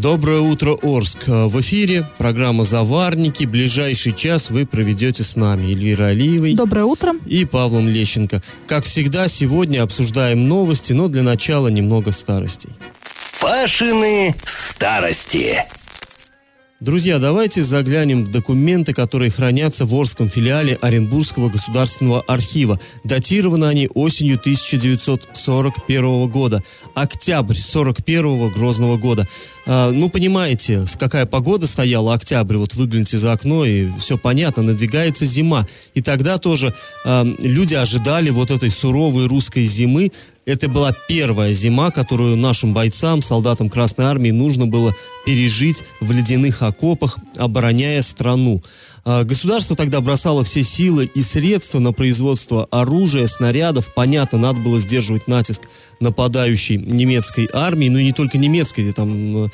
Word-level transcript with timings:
Доброе 0.00 0.40
утро, 0.40 0.78
Орск. 0.80 1.26
В 1.26 1.60
эфире 1.60 2.06
программа 2.16 2.64
«Заварники». 2.64 3.44
Ближайший 3.44 4.12
час 4.12 4.48
вы 4.48 4.64
проведете 4.64 5.22
с 5.22 5.36
нами 5.36 5.66
Эльвирой 5.66 6.12
Алиевой. 6.12 6.54
Доброе 6.54 6.86
утро. 6.86 7.12
И 7.26 7.44
Павлом 7.44 7.86
Лещенко. 7.86 8.42
Как 8.66 8.84
всегда, 8.84 9.28
сегодня 9.28 9.82
обсуждаем 9.82 10.48
новости, 10.48 10.94
но 10.94 11.08
для 11.08 11.22
начала 11.22 11.68
немного 11.68 12.12
старостей. 12.12 12.70
Пашины 13.42 14.34
старости. 14.46 15.66
Друзья, 16.80 17.18
давайте 17.18 17.62
заглянем 17.62 18.24
в 18.24 18.30
документы, 18.30 18.94
которые 18.94 19.30
хранятся 19.30 19.84
в 19.84 19.94
Орском 19.94 20.30
филиале 20.30 20.78
Оренбургского 20.80 21.50
государственного 21.50 22.22
архива. 22.22 22.80
Датированы 23.04 23.66
они 23.66 23.90
осенью 23.92 24.38
1941 24.38 26.28
года. 26.30 26.62
Октябрь 26.94 27.58
41 27.58 28.48
грозного 28.48 28.96
года. 28.96 29.28
А, 29.66 29.90
ну, 29.90 30.08
понимаете, 30.08 30.86
какая 30.98 31.26
погода 31.26 31.66
стояла, 31.66 32.14
октябрь, 32.14 32.56
вот 32.56 32.72
выгляните 32.72 33.18
за 33.18 33.32
окно, 33.32 33.66
и 33.66 33.90
все 33.98 34.16
понятно, 34.16 34.62
надвигается 34.62 35.26
зима. 35.26 35.66
И 35.92 36.00
тогда 36.00 36.38
тоже 36.38 36.74
а, 37.04 37.26
люди 37.40 37.74
ожидали 37.74 38.30
вот 38.30 38.50
этой 38.50 38.70
суровой 38.70 39.26
русской 39.26 39.64
зимы, 39.64 40.12
это 40.46 40.68
была 40.68 40.92
первая 41.08 41.52
зима, 41.52 41.90
которую 41.90 42.36
нашим 42.36 42.72
бойцам, 42.72 43.22
солдатам 43.22 43.68
Красной 43.68 44.06
Армии 44.06 44.30
нужно 44.30 44.66
было 44.66 44.94
пережить 45.26 45.84
в 46.00 46.10
ледяных 46.12 46.62
окопах, 46.62 47.18
обороняя 47.36 48.02
страну. 48.02 48.62
А, 49.04 49.24
государство 49.24 49.76
тогда 49.76 50.00
бросало 50.00 50.44
все 50.44 50.62
силы 50.62 51.10
и 51.14 51.22
средства 51.22 51.78
на 51.78 51.92
производство 51.92 52.66
оружия, 52.70 53.26
снарядов. 53.26 53.92
Понятно, 53.94 54.38
надо 54.38 54.60
было 54.60 54.78
сдерживать 54.78 55.28
натиск 55.28 55.62
нападающей 56.00 56.76
немецкой 56.76 57.48
армии, 57.52 57.88
ну 57.88 57.98
и 57.98 58.04
не 58.04 58.12
только 58.12 58.38
немецкой, 58.38 58.92
там 58.92 59.50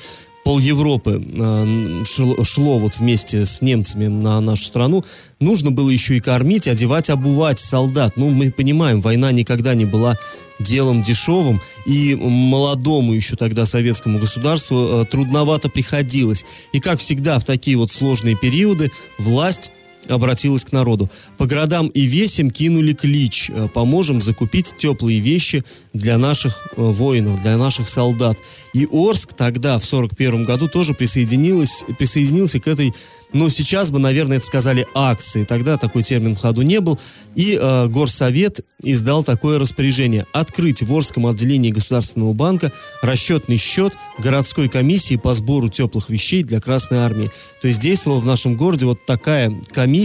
пол 0.46 0.60
Европы 0.60 1.20
э, 1.20 2.04
шло, 2.44 2.78
вот 2.78 2.98
вместе 2.98 3.46
с 3.46 3.62
немцами 3.62 4.06
на 4.06 4.40
нашу 4.40 4.66
страну, 4.66 5.04
нужно 5.40 5.72
было 5.72 5.90
еще 5.90 6.16
и 6.16 6.20
кормить, 6.20 6.68
одевать, 6.68 7.10
обувать 7.10 7.58
солдат. 7.58 8.16
Ну, 8.16 8.30
мы 8.30 8.52
понимаем, 8.52 9.00
война 9.00 9.32
никогда 9.32 9.74
не 9.74 9.86
была 9.86 10.16
делом 10.60 11.02
дешевым, 11.02 11.60
и 11.84 12.14
молодому 12.14 13.12
еще 13.12 13.34
тогда 13.34 13.66
советскому 13.66 14.20
государству 14.20 15.00
э, 15.00 15.04
трудновато 15.06 15.68
приходилось. 15.68 16.44
И 16.72 16.78
как 16.78 17.00
всегда 17.00 17.40
в 17.40 17.44
такие 17.44 17.76
вот 17.76 17.90
сложные 17.90 18.36
периоды 18.36 18.92
власть 19.18 19.72
обратилась 20.08 20.64
к 20.64 20.72
народу. 20.72 21.10
По 21.38 21.46
городам 21.46 21.88
и 21.88 22.02
весям 22.02 22.50
кинули 22.50 22.92
клич 22.92 23.50
э, 23.50 23.68
«Поможем 23.72 24.20
закупить 24.20 24.74
теплые 24.76 25.20
вещи 25.20 25.64
для 25.92 26.18
наших 26.18 26.68
э, 26.76 26.82
воинов, 26.82 27.40
для 27.40 27.56
наших 27.56 27.88
солдат». 27.88 28.36
И 28.74 28.86
Орск 28.90 29.32
тогда, 29.34 29.78
в 29.78 29.84
41 29.84 30.44
году, 30.44 30.68
тоже 30.68 30.94
присоединилась, 30.94 31.84
присоединился 31.98 32.60
к 32.60 32.66
этой 32.66 32.92
но 33.32 33.48
сейчас 33.48 33.90
бы, 33.90 33.98
наверное, 33.98 34.38
это 34.38 34.46
сказали 34.46 34.86
акции. 34.94 35.44
Тогда 35.44 35.76
такой 35.76 36.02
термин 36.02 36.34
в 36.34 36.40
ходу 36.40 36.62
не 36.62 36.80
был. 36.80 36.98
И 37.34 37.58
э, 37.60 37.86
Горсовет 37.88 38.60
издал 38.82 39.24
такое 39.24 39.58
распоряжение. 39.58 40.26
Открыть 40.32 40.82
в 40.82 40.94
Орском 40.94 41.26
отделении 41.26 41.70
Государственного 41.70 42.32
банка 42.32 42.72
расчетный 43.02 43.56
счет 43.56 43.94
городской 44.18 44.68
комиссии 44.68 45.16
по 45.16 45.34
сбору 45.34 45.68
теплых 45.68 46.08
вещей 46.08 46.44
для 46.44 46.60
Красной 46.60 46.98
Армии. 46.98 47.30
То 47.60 47.68
есть 47.68 47.80
действовала 47.80 48.20
в 48.20 48.26
нашем 48.26 48.56
городе 48.56 48.86
вот 48.86 49.04
такая 49.04 49.52
комиссия. 49.72 49.95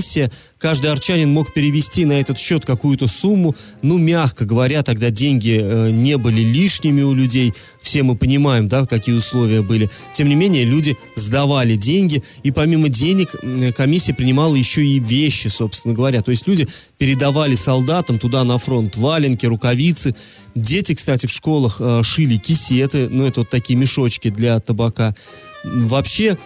Каждый 0.57 0.91
арчанин 0.91 1.31
мог 1.31 1.53
перевести 1.53 2.05
на 2.05 2.13
этот 2.13 2.37
счет 2.37 2.65
какую-то 2.65 3.07
сумму. 3.07 3.55
Ну, 3.81 3.97
мягко 3.97 4.45
говоря, 4.45 4.83
тогда 4.83 5.09
деньги 5.09 5.59
э, 5.59 5.89
не 5.89 6.17
были 6.17 6.41
лишними 6.41 7.01
у 7.01 7.13
людей. 7.13 7.53
Все 7.81 8.03
мы 8.03 8.15
понимаем, 8.15 8.67
да, 8.67 8.85
какие 8.85 9.15
условия 9.15 9.63
были. 9.63 9.89
Тем 10.13 10.29
не 10.29 10.35
менее, 10.35 10.63
люди 10.63 10.95
сдавали 11.15 11.75
деньги. 11.75 12.23
И 12.43 12.51
помимо 12.51 12.89
денег 12.89 13.35
комиссия 13.75 14.13
принимала 14.13 14.55
еще 14.55 14.85
и 14.85 14.99
вещи, 14.99 15.47
собственно 15.47 15.95
говоря. 15.95 16.21
То 16.21 16.29
есть 16.29 16.47
люди 16.47 16.67
передавали 16.99 17.55
солдатам 17.55 18.19
туда 18.19 18.43
на 18.43 18.59
фронт 18.59 18.95
валенки, 18.95 19.47
рукавицы. 19.47 20.15
Дети, 20.53 20.93
кстати, 20.93 21.25
в 21.25 21.31
школах 21.31 21.77
э, 21.79 22.03
шили 22.03 22.37
кисеты, 22.37 23.09
ну 23.09 23.25
это 23.25 23.41
вот 23.41 23.49
такие 23.49 23.77
мешочки 23.79 24.29
для 24.29 24.59
табака. 24.59 25.15
Вообще 25.63 26.37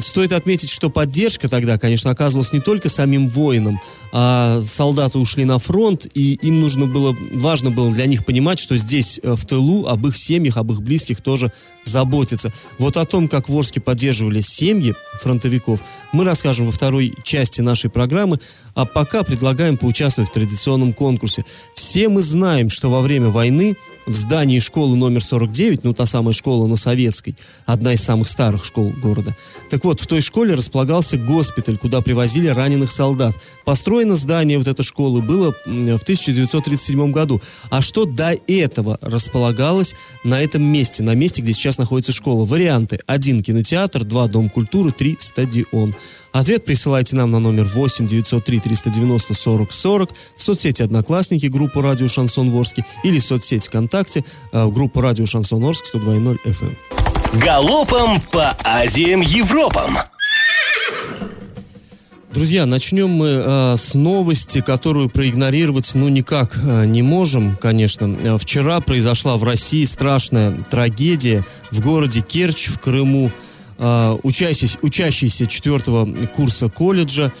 Стоит 0.00 0.32
отметить, 0.32 0.70
что 0.70 0.90
поддержка 0.90 1.48
тогда, 1.48 1.76
конечно, 1.76 2.12
оказывалась 2.12 2.52
не 2.52 2.60
только 2.60 2.88
самим 2.88 3.26
воинам, 3.26 3.80
а 4.12 4.60
солдаты 4.62 5.18
ушли 5.18 5.44
на 5.44 5.58
фронт, 5.58 6.06
и 6.14 6.34
им 6.34 6.60
нужно 6.60 6.86
было, 6.86 7.16
важно 7.32 7.72
было 7.72 7.90
для 7.90 8.06
них 8.06 8.24
понимать, 8.24 8.60
что 8.60 8.76
здесь, 8.76 9.18
э, 9.22 9.34
в 9.34 9.44
тылу, 9.44 9.86
об 9.86 10.06
их 10.06 10.16
семьях, 10.16 10.56
об 10.56 10.70
их 10.70 10.82
близких 10.82 11.20
тоже 11.20 11.52
заботиться. 11.82 12.52
Вот 12.78 12.96
о 12.96 13.04
том, 13.04 13.26
как 13.28 13.48
в 13.48 13.56
Орске 13.56 13.80
поддерживали 13.80 14.40
семьи 14.40 14.94
фронтовиков, 15.20 15.82
мы 16.12 16.24
расскажем 16.24 16.66
во 16.66 16.72
второй 16.72 17.12
части 17.24 17.60
нашей 17.60 17.90
программы, 17.90 18.38
а 18.74 18.84
пока 18.84 19.24
предлагаем 19.24 19.76
поучаствовать 19.76 20.30
в 20.30 20.32
традиционном 20.32 20.92
конкурсе. 20.92 21.44
Все 21.74 22.08
мы 22.08 22.22
знаем, 22.22 22.70
что 22.70 22.88
во 22.88 23.00
время 23.00 23.30
войны 23.30 23.76
в 24.06 24.14
здании 24.14 24.60
школы 24.60 24.96
номер 24.96 25.22
49, 25.22 25.84
ну 25.84 25.92
та 25.92 26.06
самая 26.06 26.32
школа 26.32 26.66
на 26.66 26.76
Советской, 26.76 27.36
одна 27.64 27.92
из 27.92 28.02
самых 28.02 28.28
старых 28.28 28.64
школ 28.64 28.92
города. 29.02 29.36
Так 29.68 29.84
вот, 29.84 30.00
в 30.00 30.06
той 30.06 30.20
школе 30.20 30.54
располагался 30.54 31.16
госпиталь, 31.16 31.76
куда 31.76 32.00
привозили 32.00 32.46
раненых 32.46 32.92
солдат. 32.92 33.34
Построено 33.64 34.14
здание 34.14 34.58
вот 34.58 34.68
этой 34.68 34.84
школы 34.84 35.22
было 35.22 35.52
в 35.64 36.02
1937 36.02 37.10
году. 37.10 37.42
А 37.70 37.82
что 37.82 38.04
до 38.04 38.36
этого 38.46 38.98
располагалось 39.00 39.94
на 40.24 40.40
этом 40.40 40.62
месте, 40.62 41.02
на 41.02 41.14
месте, 41.14 41.42
где 41.42 41.52
сейчас 41.52 41.78
находится 41.78 42.12
школа? 42.12 42.44
Варианты. 42.44 43.00
Один 43.06 43.42
кинотеатр, 43.42 44.04
два 44.04 44.28
дом 44.28 44.48
культуры, 44.48 44.92
три 44.92 45.16
стадион. 45.18 45.94
Ответ 46.36 46.66
присылайте 46.66 47.16
нам 47.16 47.30
на 47.30 47.38
номер 47.38 47.64
8 47.64 48.06
903 48.06 48.60
390 48.60 49.32
40 49.32 49.72
40 49.72 50.10
в 50.36 50.42
соцсети 50.42 50.82
Одноклассники, 50.82 51.46
группу 51.46 51.80
Радио 51.80 52.08
Шансон 52.08 52.50
Ворске 52.50 52.84
или 53.02 53.18
в 53.18 53.24
соцсети 53.24 53.66
ВКонтакте, 53.66 54.22
э, 54.52 54.66
группу 54.68 55.00
Радио 55.00 55.24
Шансон 55.24 55.64
Орск 55.64 55.86
102.0 55.94 56.36
FM. 56.44 56.76
Эм. 57.32 57.40
Галопом 57.40 58.20
по 58.32 58.54
Азиям 58.64 59.22
Европам! 59.22 59.96
Друзья, 62.34 62.66
начнем 62.66 63.08
мы 63.08 63.28
э, 63.28 63.74
с 63.78 63.94
новости, 63.94 64.60
которую 64.60 65.08
проигнорировать 65.08 65.92
ну 65.94 66.10
никак 66.10 66.54
э, 66.62 66.84
не 66.84 67.00
можем, 67.00 67.56
конечно. 67.56 68.14
Э, 68.20 68.36
вчера 68.36 68.80
произошла 68.80 69.38
в 69.38 69.44
России 69.44 69.84
страшная 69.84 70.52
трагедия 70.70 71.46
в 71.70 71.80
городе 71.80 72.20
Керчь 72.20 72.66
в 72.66 72.78
Крыму. 72.78 73.30
Э, 73.78 74.16
учащийся, 74.22 74.78
учащийся 74.82 75.46
четвертого 75.46 76.08
курса 76.34 76.68
колледжа 76.68 77.32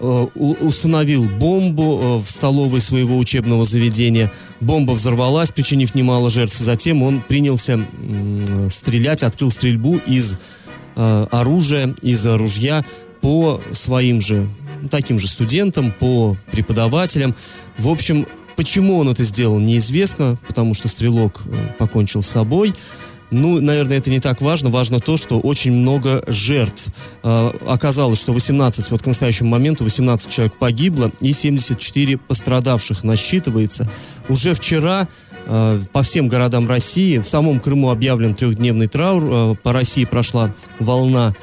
э, 0.00 0.26
установил 0.34 1.24
бомбу 1.24 2.00
э, 2.00 2.16
в 2.18 2.28
столовой 2.28 2.80
своего 2.80 3.16
учебного 3.16 3.64
заведения. 3.64 4.32
Бомба 4.60 4.92
взорвалась, 4.92 5.52
причинив 5.52 5.94
немало 5.94 6.30
жертв. 6.30 6.58
Затем 6.58 7.02
он 7.02 7.20
принялся 7.20 7.80
стрелять, 8.70 9.22
открыл 9.22 9.50
стрельбу 9.50 10.00
из 10.06 10.38
оружия, 10.96 11.92
из 12.02 12.24
ружья 12.24 12.84
по 13.20 13.60
своим 13.72 14.20
же, 14.20 14.48
таким 14.92 15.18
же 15.18 15.26
студентам, 15.26 15.92
по 15.98 16.36
преподавателям. 16.52 17.34
В 17.78 17.88
общем, 17.88 18.28
почему 18.54 18.98
он 18.98 19.08
это 19.08 19.24
сделал, 19.24 19.58
неизвестно, 19.58 20.38
потому 20.46 20.72
что 20.72 20.86
стрелок 20.86 21.42
покончил 21.78 22.22
с 22.22 22.28
собой. 22.28 22.74
Ну, 23.34 23.60
наверное, 23.60 23.98
это 23.98 24.10
не 24.10 24.20
так 24.20 24.40
важно. 24.40 24.70
Важно 24.70 25.00
то, 25.00 25.16
что 25.16 25.40
очень 25.40 25.72
много 25.72 26.22
жертв. 26.28 26.86
Э, 27.22 27.50
оказалось, 27.66 28.20
что 28.20 28.32
18, 28.32 28.90
вот 28.90 29.02
к 29.02 29.06
настоящему 29.06 29.50
моменту 29.50 29.82
18 29.84 30.30
человек 30.30 30.54
погибло 30.56 31.10
и 31.20 31.32
74 31.32 32.16
пострадавших 32.16 33.02
насчитывается. 33.02 33.90
Уже 34.28 34.54
вчера 34.54 35.08
э, 35.46 35.80
по 35.92 36.02
всем 36.02 36.28
городам 36.28 36.68
России, 36.68 37.18
в 37.18 37.26
самом 37.26 37.58
Крыму 37.58 37.90
объявлен 37.90 38.36
трехдневный 38.36 38.86
траур. 38.86 39.24
Э, 39.24 39.54
по 39.60 39.72
России 39.72 40.04
прошла 40.04 40.54
волна 40.78 41.34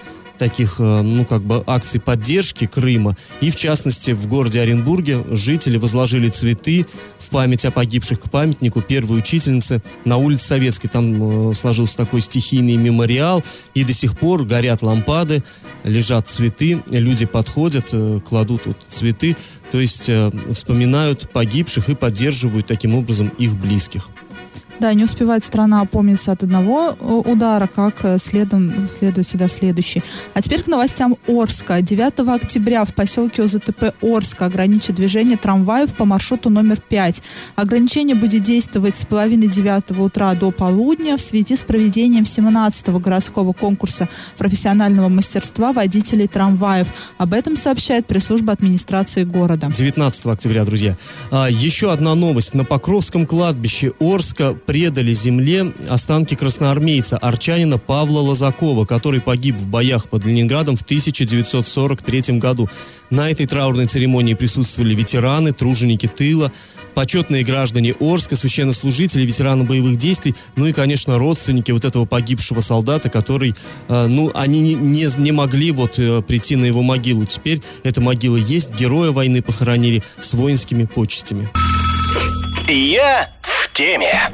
таких, 0.41 0.77
э, 0.79 1.01
ну, 1.03 1.23
как 1.23 1.43
бы 1.43 1.63
акций 1.67 2.01
поддержки 2.01 2.65
Крыма. 2.65 3.15
И, 3.41 3.51
в 3.51 3.55
частности, 3.55 4.09
в 4.09 4.25
городе 4.25 4.59
Оренбурге 4.59 5.23
жители 5.29 5.77
возложили 5.77 6.29
цветы 6.29 6.87
в 7.19 7.29
память 7.29 7.63
о 7.65 7.69
погибших 7.69 8.21
к 8.21 8.31
памятнику 8.31 8.81
первой 8.81 9.19
учительницы 9.19 9.83
на 10.03 10.17
улице 10.17 10.45
Советской. 10.45 10.87
Там 10.87 11.51
э, 11.51 11.53
сложился 11.53 11.95
такой 11.95 12.21
стихийный 12.21 12.75
мемориал, 12.75 13.43
и 13.75 13.83
до 13.83 13.93
сих 13.93 14.17
пор 14.17 14.43
горят 14.43 14.81
лампады, 14.81 15.43
лежат 15.83 16.27
цветы, 16.27 16.81
люди 16.89 17.27
подходят, 17.27 17.89
э, 17.93 18.19
кладут 18.27 18.65
вот 18.65 18.77
цветы, 18.89 19.37
то 19.71 19.79
есть 19.79 20.09
вспоминают 20.51 21.29
погибших 21.29 21.89
и 21.89 21.93
поддерживают 21.95 22.65
таким 22.65 22.95
образом 22.95 23.27
их 23.37 23.55
близких. 23.55 24.09
Да, 24.81 24.91
не 24.95 25.03
успевает 25.03 25.43
страна 25.43 25.81
опомниться 25.81 26.31
от 26.31 26.41
одного 26.41 26.97
э, 26.99 27.21
удара, 27.29 27.67
как 27.67 28.03
э, 28.03 28.17
следом 28.17 28.87
следует 28.89 29.27
всегда 29.27 29.47
следующий. 29.47 30.01
А 30.33 30.41
теперь 30.41 30.63
к 30.63 30.67
новостям 30.67 31.17
Орска. 31.27 31.83
9 31.83 32.27
октября 32.27 32.83
в 32.83 32.95
поселке 32.95 33.43
ОЗТП 33.43 33.93
Орска 34.01 34.47
ограничат 34.47 34.95
движение 34.95 35.37
трамваев 35.37 35.93
по 35.93 36.05
маршруту 36.05 36.49
номер 36.49 36.81
5. 36.81 37.21
Ограничение 37.55 38.15
будет 38.15 38.41
действовать 38.41 38.97
с 38.97 39.05
половины 39.05 39.45
9 39.45 39.91
утра 39.99 40.33
до 40.33 40.49
полудня 40.49 41.15
в 41.15 41.21
связи 41.21 41.55
с 41.55 41.61
проведением 41.61 42.23
17-го 42.23 42.97
городского 42.97 43.53
конкурса 43.53 44.09
профессионального 44.39 45.09
мастерства 45.09 45.73
водителей 45.73 46.27
трамваев. 46.27 46.87
Об 47.19 47.35
этом 47.35 47.55
сообщает 47.55 48.07
пресс-служба 48.07 48.53
администрации 48.53 49.25
города. 49.25 49.71
19 49.71 50.25
октября, 50.25 50.65
друзья. 50.65 50.97
А, 51.29 51.51
еще 51.51 51.91
одна 51.91 52.15
новость. 52.15 52.55
На 52.55 52.65
Покровском 52.65 53.27
кладбище 53.27 53.93
Орска 53.99 54.55
предали 54.71 55.11
земле 55.11 55.73
останки 55.89 56.33
красноармейца, 56.33 57.17
арчанина 57.17 57.77
Павла 57.77 58.21
Лозакова, 58.21 58.85
который 58.85 59.19
погиб 59.19 59.57
в 59.57 59.67
боях 59.67 60.07
под 60.07 60.25
Ленинградом 60.25 60.77
в 60.77 60.81
1943 60.81 62.37
году. 62.37 62.69
На 63.09 63.29
этой 63.29 63.47
траурной 63.47 63.87
церемонии 63.87 64.33
присутствовали 64.33 64.95
ветераны, 64.95 65.51
труженики 65.51 66.07
тыла, 66.07 66.53
почетные 66.93 67.43
граждане 67.43 67.93
Орска, 67.99 68.37
священнослужители, 68.37 69.25
ветераны 69.25 69.65
боевых 69.65 69.97
действий, 69.97 70.35
ну 70.55 70.65
и, 70.65 70.71
конечно, 70.71 71.17
родственники 71.17 71.71
вот 71.71 71.83
этого 71.83 72.05
погибшего 72.05 72.61
солдата, 72.61 73.09
который, 73.09 73.53
э, 73.89 74.07
ну, 74.07 74.31
они 74.33 74.61
не, 74.61 74.75
не, 74.75 75.07
не 75.17 75.33
могли 75.33 75.71
вот 75.71 75.99
э, 75.99 76.21
прийти 76.21 76.55
на 76.55 76.63
его 76.63 76.81
могилу. 76.81 77.25
Теперь 77.25 77.61
эта 77.83 77.99
могила 77.99 78.37
есть, 78.37 78.73
героя 78.73 79.11
войны 79.11 79.41
похоронили 79.41 80.01
с 80.21 80.33
воинскими 80.33 80.85
почестями. 80.85 81.49
Я 82.69 83.29
в 83.41 83.69
теме. 83.73 84.31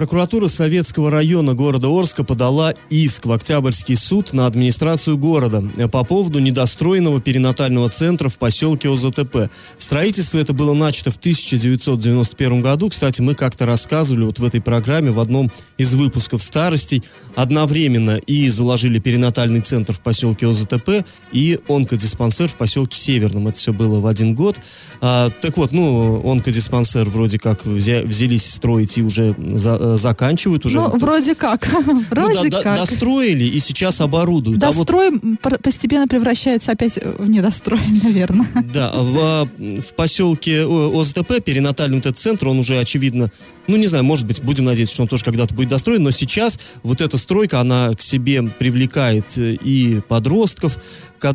Прокуратура 0.00 0.48
Советского 0.48 1.10
района 1.10 1.52
города 1.52 1.88
Орска 1.88 2.24
подала 2.24 2.72
иск 2.88 3.26
в 3.26 3.32
Октябрьский 3.32 3.96
суд 3.96 4.32
на 4.32 4.46
администрацию 4.46 5.18
города 5.18 5.62
по 5.92 6.04
поводу 6.04 6.38
недостроенного 6.38 7.20
перинатального 7.20 7.90
центра 7.90 8.30
в 8.30 8.38
поселке 8.38 8.88
ОЗТП. 8.88 9.50
Строительство 9.76 10.38
это 10.38 10.54
было 10.54 10.72
начато 10.72 11.10
в 11.10 11.16
1991 11.16 12.62
году. 12.62 12.88
Кстати, 12.88 13.20
мы 13.20 13.34
как-то 13.34 13.66
рассказывали 13.66 14.24
вот 14.24 14.38
в 14.38 14.44
этой 14.46 14.62
программе 14.62 15.10
в 15.10 15.20
одном 15.20 15.52
из 15.76 15.92
выпусков 15.92 16.42
старостей 16.42 17.02
одновременно 17.36 18.16
и 18.16 18.48
заложили 18.48 19.00
перинатальный 19.00 19.60
центр 19.60 19.92
в 19.92 20.00
поселке 20.00 20.46
ОЗТП 20.48 21.04
и 21.30 21.58
онкодиспансер 21.68 22.48
в 22.48 22.54
поселке 22.54 22.96
Северном. 22.96 23.48
Это 23.48 23.58
все 23.58 23.74
было 23.74 24.00
в 24.00 24.06
один 24.06 24.34
год. 24.34 24.60
А, 25.02 25.28
так 25.42 25.58
вот, 25.58 25.72
ну, 25.72 26.26
онкодиспансер 26.26 27.06
вроде 27.10 27.38
как 27.38 27.66
взялись 27.66 28.50
строить 28.50 28.96
и 28.96 29.02
уже 29.02 29.34
за, 29.36 29.89
Э, 29.90 29.96
заканчивают 29.96 30.66
уже. 30.66 30.78
Ну, 30.78 30.98
вроде 30.98 31.34
как. 31.34 31.66
вроде 32.10 32.42
ну, 32.42 32.50
да, 32.50 32.62
как. 32.62 32.76
достроили 32.76 33.44
и 33.44 33.60
сейчас 33.60 34.00
оборудуют. 34.00 34.58
Дострой 34.58 35.08
а 35.08 35.48
вот... 35.50 35.62
постепенно 35.62 36.06
превращается 36.06 36.72
опять 36.72 36.98
в 37.18 37.28
недострой, 37.28 37.80
наверное. 38.02 38.48
Да, 38.72 38.92
в, 38.94 39.48
в 39.58 39.94
поселке 39.94 40.64
ОЗТП, 40.64 41.42
перинатальный 41.44 41.98
этот 41.98 42.18
центр, 42.18 42.48
он 42.48 42.58
уже, 42.58 42.78
очевидно, 42.78 43.30
ну, 43.66 43.76
не 43.76 43.86
знаю, 43.86 44.04
может 44.04 44.26
быть, 44.26 44.42
будем 44.42 44.64
надеяться, 44.64 44.94
что 44.94 45.02
он 45.02 45.08
тоже 45.08 45.24
когда-то 45.24 45.54
будет 45.54 45.68
достроен, 45.68 46.02
но 46.02 46.10
сейчас 46.10 46.58
вот 46.82 47.00
эта 47.00 47.16
стройка, 47.18 47.60
она 47.60 47.94
к 47.94 48.02
себе 48.02 48.42
привлекает 48.42 49.38
э, 49.38 49.54
и 49.54 50.00
подростков. 50.08 50.78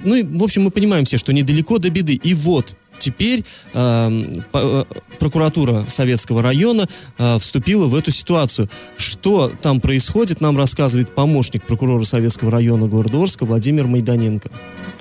Ну, 0.04 0.16
и, 0.16 0.24
в 0.24 0.44
общем, 0.44 0.64
мы 0.64 0.72
понимаем 0.72 1.06
все, 1.06 1.18
что 1.18 1.32
недалеко 1.32 1.78
до 1.78 1.90
беды. 1.90 2.16
И 2.16 2.34
вот, 2.34 2.76
теперь 2.98 3.44
эм, 3.74 4.44
э, 4.54 4.84
прокуратура 5.20 5.86
Советского 5.88 6.42
района 6.42 6.88
э, 7.18 7.38
вступила 7.40 7.86
в 7.88 7.96
эту 7.96 8.12
ситуацию. 8.12 8.70
Что 8.98 9.52
там 9.62 9.82
происходит, 9.82 10.42
нам 10.42 10.58
рассказывает 10.58 11.14
помощник 11.14 11.64
прокурора 11.64 12.04
Советского 12.04 12.52
района 12.52 12.88
города 12.88 13.22
Орска 13.22 13.46
Владимир 13.46 13.88
Майданенко. 13.88 14.50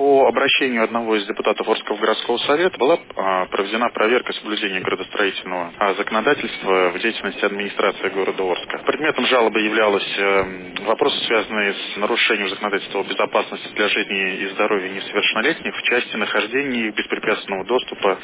По 0.05 0.29
обращению 0.29 0.85
одного 0.85 1.17
из 1.17 1.27
депутатов 1.27 1.67
Орского 1.67 1.97
городского 1.97 2.37
совета 2.37 2.77
была 2.77 2.99
а, 3.17 3.47
проведена 3.47 3.89
проверка 3.89 4.35
соблюдения 4.35 4.81
градостроительного 4.81 5.73
а, 5.79 5.95
законодательства 5.95 6.91
в 6.91 6.99
деятельности 6.99 7.43
администрации 7.43 8.11
города 8.11 8.43
Орска. 8.43 8.83
Предметом 8.85 9.27
жалобы 9.27 9.61
являлось 9.61 10.19
э, 10.19 10.45
вопросы, 10.85 11.17
связанные 11.25 11.73
с 11.73 11.97
нарушением 11.97 12.51
законодательства 12.51 13.01
о 13.01 13.05
безопасности 13.05 13.67
для 13.75 13.89
жизни 13.89 14.35
и 14.43 14.49
здоровья 14.49 14.91
несовершеннолетних 14.91 15.75
в 15.75 15.83
части 15.85 16.17
нахождения 16.17 16.89
их 16.89 16.95
беспрепятственного 16.97 17.65
доступа 17.65 18.19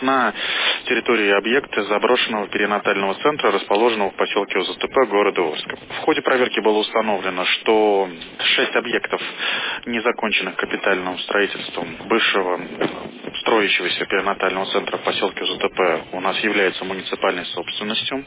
на 0.00 0.32
территории 0.86 1.32
объекта 1.32 1.82
заброшенного 1.84 2.48
перинатального 2.48 3.14
центра, 3.16 3.50
расположенного 3.50 4.10
в 4.10 4.14
поселке 4.14 4.58
ОЗТП 4.58 5.10
города 5.10 5.42
Орска. 5.42 5.76
В 5.76 5.98
ходе 6.06 6.22
проверки 6.22 6.60
было 6.60 6.78
установлено, 6.78 7.44
что 7.44 8.08
шесть 8.56 8.74
объектов 8.74 9.20
незаконченных 9.84 10.56
капитальным 10.56 11.18
строительством 11.26 11.96
бывшего 12.08 12.60
строящегося 13.40 14.06
перинатального 14.06 14.66
центра 14.72 14.98
в 14.98 15.02
поселке 15.02 15.44
ЗТП 15.44 15.80
у 16.12 16.20
нас 16.20 16.38
является 16.40 16.84
муниципальной 16.84 17.44
собственностью. 17.46 18.24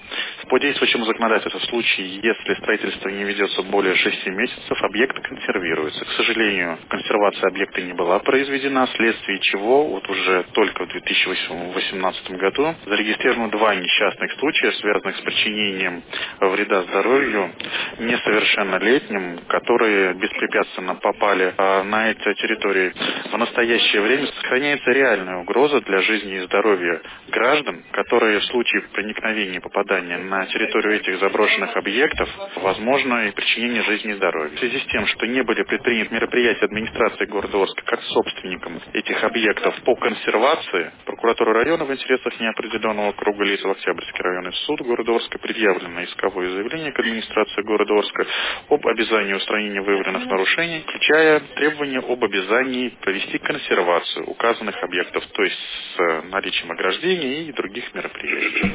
По 0.49 0.59
действующему 0.59 1.05
законодательству 1.05 1.59
в 1.59 1.65
случае, 1.65 2.19
если 2.21 2.53
строительство 2.55 3.09
не 3.09 3.23
ведется 3.23 3.61
более 3.63 3.95
6 3.95 4.27
месяцев, 4.27 4.83
объект 4.83 5.19
консервируется. 5.19 6.05
К 6.05 6.11
сожалению, 6.17 6.77
консервация 6.87 7.49
объекта 7.49 7.81
не 7.81 7.93
была 7.93 8.19
произведена, 8.19 8.87
вследствие 8.87 9.39
чего 9.39 9.85
вот 9.85 10.09
уже 10.09 10.45
только 10.53 10.85
в 10.85 10.89
2018 10.89 12.31
году 12.31 12.75
зарегистрировано 12.85 13.49
два 13.49 13.75
несчастных 13.75 14.31
случая, 14.33 14.71
связанных 14.73 15.17
с 15.17 15.21
причинением 15.21 16.03
вреда 16.39 16.83
здоровью 16.83 17.51
несовершеннолетним, 17.99 19.39
которые 19.47 20.13
беспрепятственно 20.13 20.95
попали 20.95 21.53
а, 21.57 21.83
на 21.83 22.11
эти 22.11 22.33
территории. 22.35 22.93
В 23.31 23.37
настоящее 23.37 24.01
время 24.01 24.27
сохраняется 24.27 24.91
реальная 24.99 25.37
угроза 25.37 25.79
для 25.81 26.01
жизни 26.01 26.35
и 26.35 26.45
здоровья 26.45 27.01
граждан, 27.29 27.83
которые 27.91 28.39
в 28.39 28.45
случае 28.45 28.81
проникновения 28.93 29.57
и 29.57 29.61
попадания 29.61 30.17
на 30.17 30.45
территорию 30.47 30.99
этих 30.99 31.19
заброшенных 31.19 31.75
объектов 31.77 32.29
возможно 32.57 33.27
и 33.27 33.31
причинение 33.31 33.83
жизни 33.83 34.11
и 34.11 34.15
здоровья. 34.15 34.55
В 34.55 34.59
связи 34.59 34.79
с 34.79 34.85
тем, 34.91 35.07
что 35.07 35.25
не 35.25 35.41
были 35.43 35.63
предприняты 35.63 36.13
мероприятия 36.13 36.65
администрации 36.65 37.25
города 37.25 37.61
Орска 37.61 37.81
как 37.85 38.01
собственникам 38.03 38.79
этих 38.93 39.23
объектов 39.23 39.75
по 39.85 39.95
консервации, 39.95 40.91
прокуратура 41.05 41.53
района 41.53 41.85
в 41.85 41.93
интересах 41.93 42.37
неопределенного 42.39 43.13
круга 43.13 43.43
лиц 43.43 43.61
в 43.63 43.69
Октябрьский 43.69 44.21
районный 44.21 44.53
суд 44.65 44.81
города 44.81 45.15
Орска 45.15 45.39
предъявлено 45.39 46.03
исковое 46.03 46.51
заявление 46.51 46.91
к 46.91 46.99
администрации 46.99 47.61
города 47.61 47.93
Орска 47.93 48.25
об 48.69 48.85
обязании 48.85 49.33
устранения 49.33 49.81
выявленных 49.81 50.25
нарушений, 50.25 50.83
включая 50.87 51.39
требование 51.55 51.99
об 51.99 52.23
обязании 52.23 52.89
провести 53.01 53.37
консервацию 53.37 54.25
указанных 54.25 54.78
объектов, 54.83 55.23
то 55.33 55.43
есть 55.43 55.55
с 55.95 56.23
наличием 56.31 56.71
ограждений 56.71 57.49
и 57.49 57.53
других 57.53 57.93
мероприятий. 57.93 58.71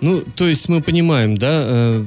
Ну, 0.00 0.20
то 0.36 0.44
есть 0.44 0.68
мы 0.68 0.82
понимаем, 0.82 1.34
да, 1.34 1.62
э, 1.64 2.02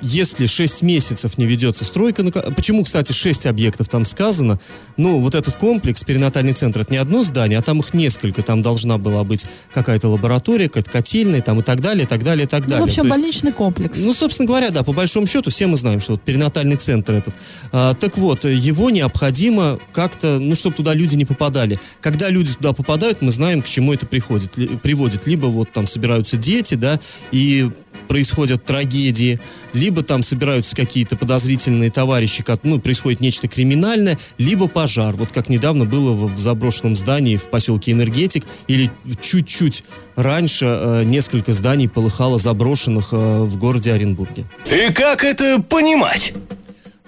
если 0.00 0.46
6 0.46 0.82
месяцев 0.82 1.38
не 1.38 1.46
ведется 1.46 1.84
стройка, 1.84 2.24
почему, 2.52 2.84
кстати, 2.84 3.12
6 3.12 3.46
объектов 3.46 3.88
там 3.88 4.04
сказано, 4.04 4.58
ну, 4.96 5.20
вот 5.20 5.34
этот 5.34 5.56
комплекс, 5.56 6.04
перинатальный 6.04 6.52
центр, 6.52 6.80
это 6.80 6.92
не 6.92 6.98
одно 6.98 7.22
здание, 7.22 7.58
а 7.58 7.62
там 7.62 7.80
их 7.80 7.94
несколько, 7.94 8.42
там 8.42 8.62
должна 8.62 8.98
была 8.98 9.24
быть 9.24 9.46
какая-то 9.72 10.08
лаборатория, 10.08 10.68
какая-то 10.68 10.90
котельная, 10.90 11.42
там 11.42 11.60
и 11.60 11.62
так 11.62 11.80
далее, 11.80 12.04
и 12.04 12.06
так 12.06 12.22
далее, 12.22 12.44
и 12.44 12.48
так 12.48 12.64
далее. 12.64 12.78
Ну, 12.78 12.84
в 12.84 12.88
общем, 12.88 13.02
То 13.04 13.08
больничный 13.10 13.48
есть, 13.48 13.56
комплекс. 13.56 13.98
Ну, 14.02 14.12
собственно 14.12 14.46
говоря, 14.46 14.70
да, 14.70 14.82
по 14.82 14.92
большому 14.92 15.26
счету 15.26 15.50
все 15.50 15.66
мы 15.66 15.76
знаем, 15.76 16.00
что 16.00 16.12
вот 16.12 16.22
перинатальный 16.22 16.76
центр 16.76 17.14
этот. 17.14 17.34
А, 17.72 17.94
так 17.94 18.18
вот, 18.18 18.44
его 18.44 18.90
необходимо 18.90 19.78
как-то, 19.92 20.38
ну, 20.38 20.54
чтобы 20.54 20.76
туда 20.76 20.94
люди 20.94 21.14
не 21.16 21.24
попадали. 21.24 21.78
Когда 22.00 22.30
люди 22.30 22.54
туда 22.54 22.72
попадают, 22.72 23.22
мы 23.22 23.32
знаем, 23.32 23.62
к 23.62 23.66
чему 23.66 23.92
это 23.92 24.06
приходит, 24.06 24.52
приводит. 24.82 25.26
Либо 25.26 25.46
вот 25.46 25.72
там 25.72 25.86
собираются 25.86 26.36
дети, 26.36 26.74
да, 26.74 27.00
и 27.32 27.70
происходят 28.08 28.64
трагедии, 28.64 29.40
либо 29.72 30.02
там 30.02 30.22
собираются 30.22 30.74
какие-то 30.76 31.16
подозрительные 31.16 31.90
товарищи, 31.90 32.42
как, 32.42 32.60
ну, 32.62 32.78
происходит 32.78 33.20
нечто 33.20 33.48
криминальное, 33.48 34.18
либо 34.38 34.68
пожар. 34.68 35.14
Вот 35.14 35.32
как 35.32 35.48
недавно 35.48 35.84
было 35.84 36.12
в, 36.12 36.34
в 36.34 36.38
заброшенном 36.38 36.96
здании 36.96 37.36
в 37.36 37.48
поселке 37.48 37.92
Энергетик, 37.92 38.44
или 38.68 38.90
чуть-чуть 39.20 39.84
раньше 40.16 40.66
э, 40.66 41.02
несколько 41.04 41.52
зданий 41.52 41.88
полыхало 41.88 42.38
заброшенных 42.38 43.08
э, 43.12 43.16
в 43.16 43.56
городе 43.56 43.92
Оренбурге. 43.92 44.44
И 44.70 44.92
как 44.92 45.24
это 45.24 45.62
понимать? 45.62 46.32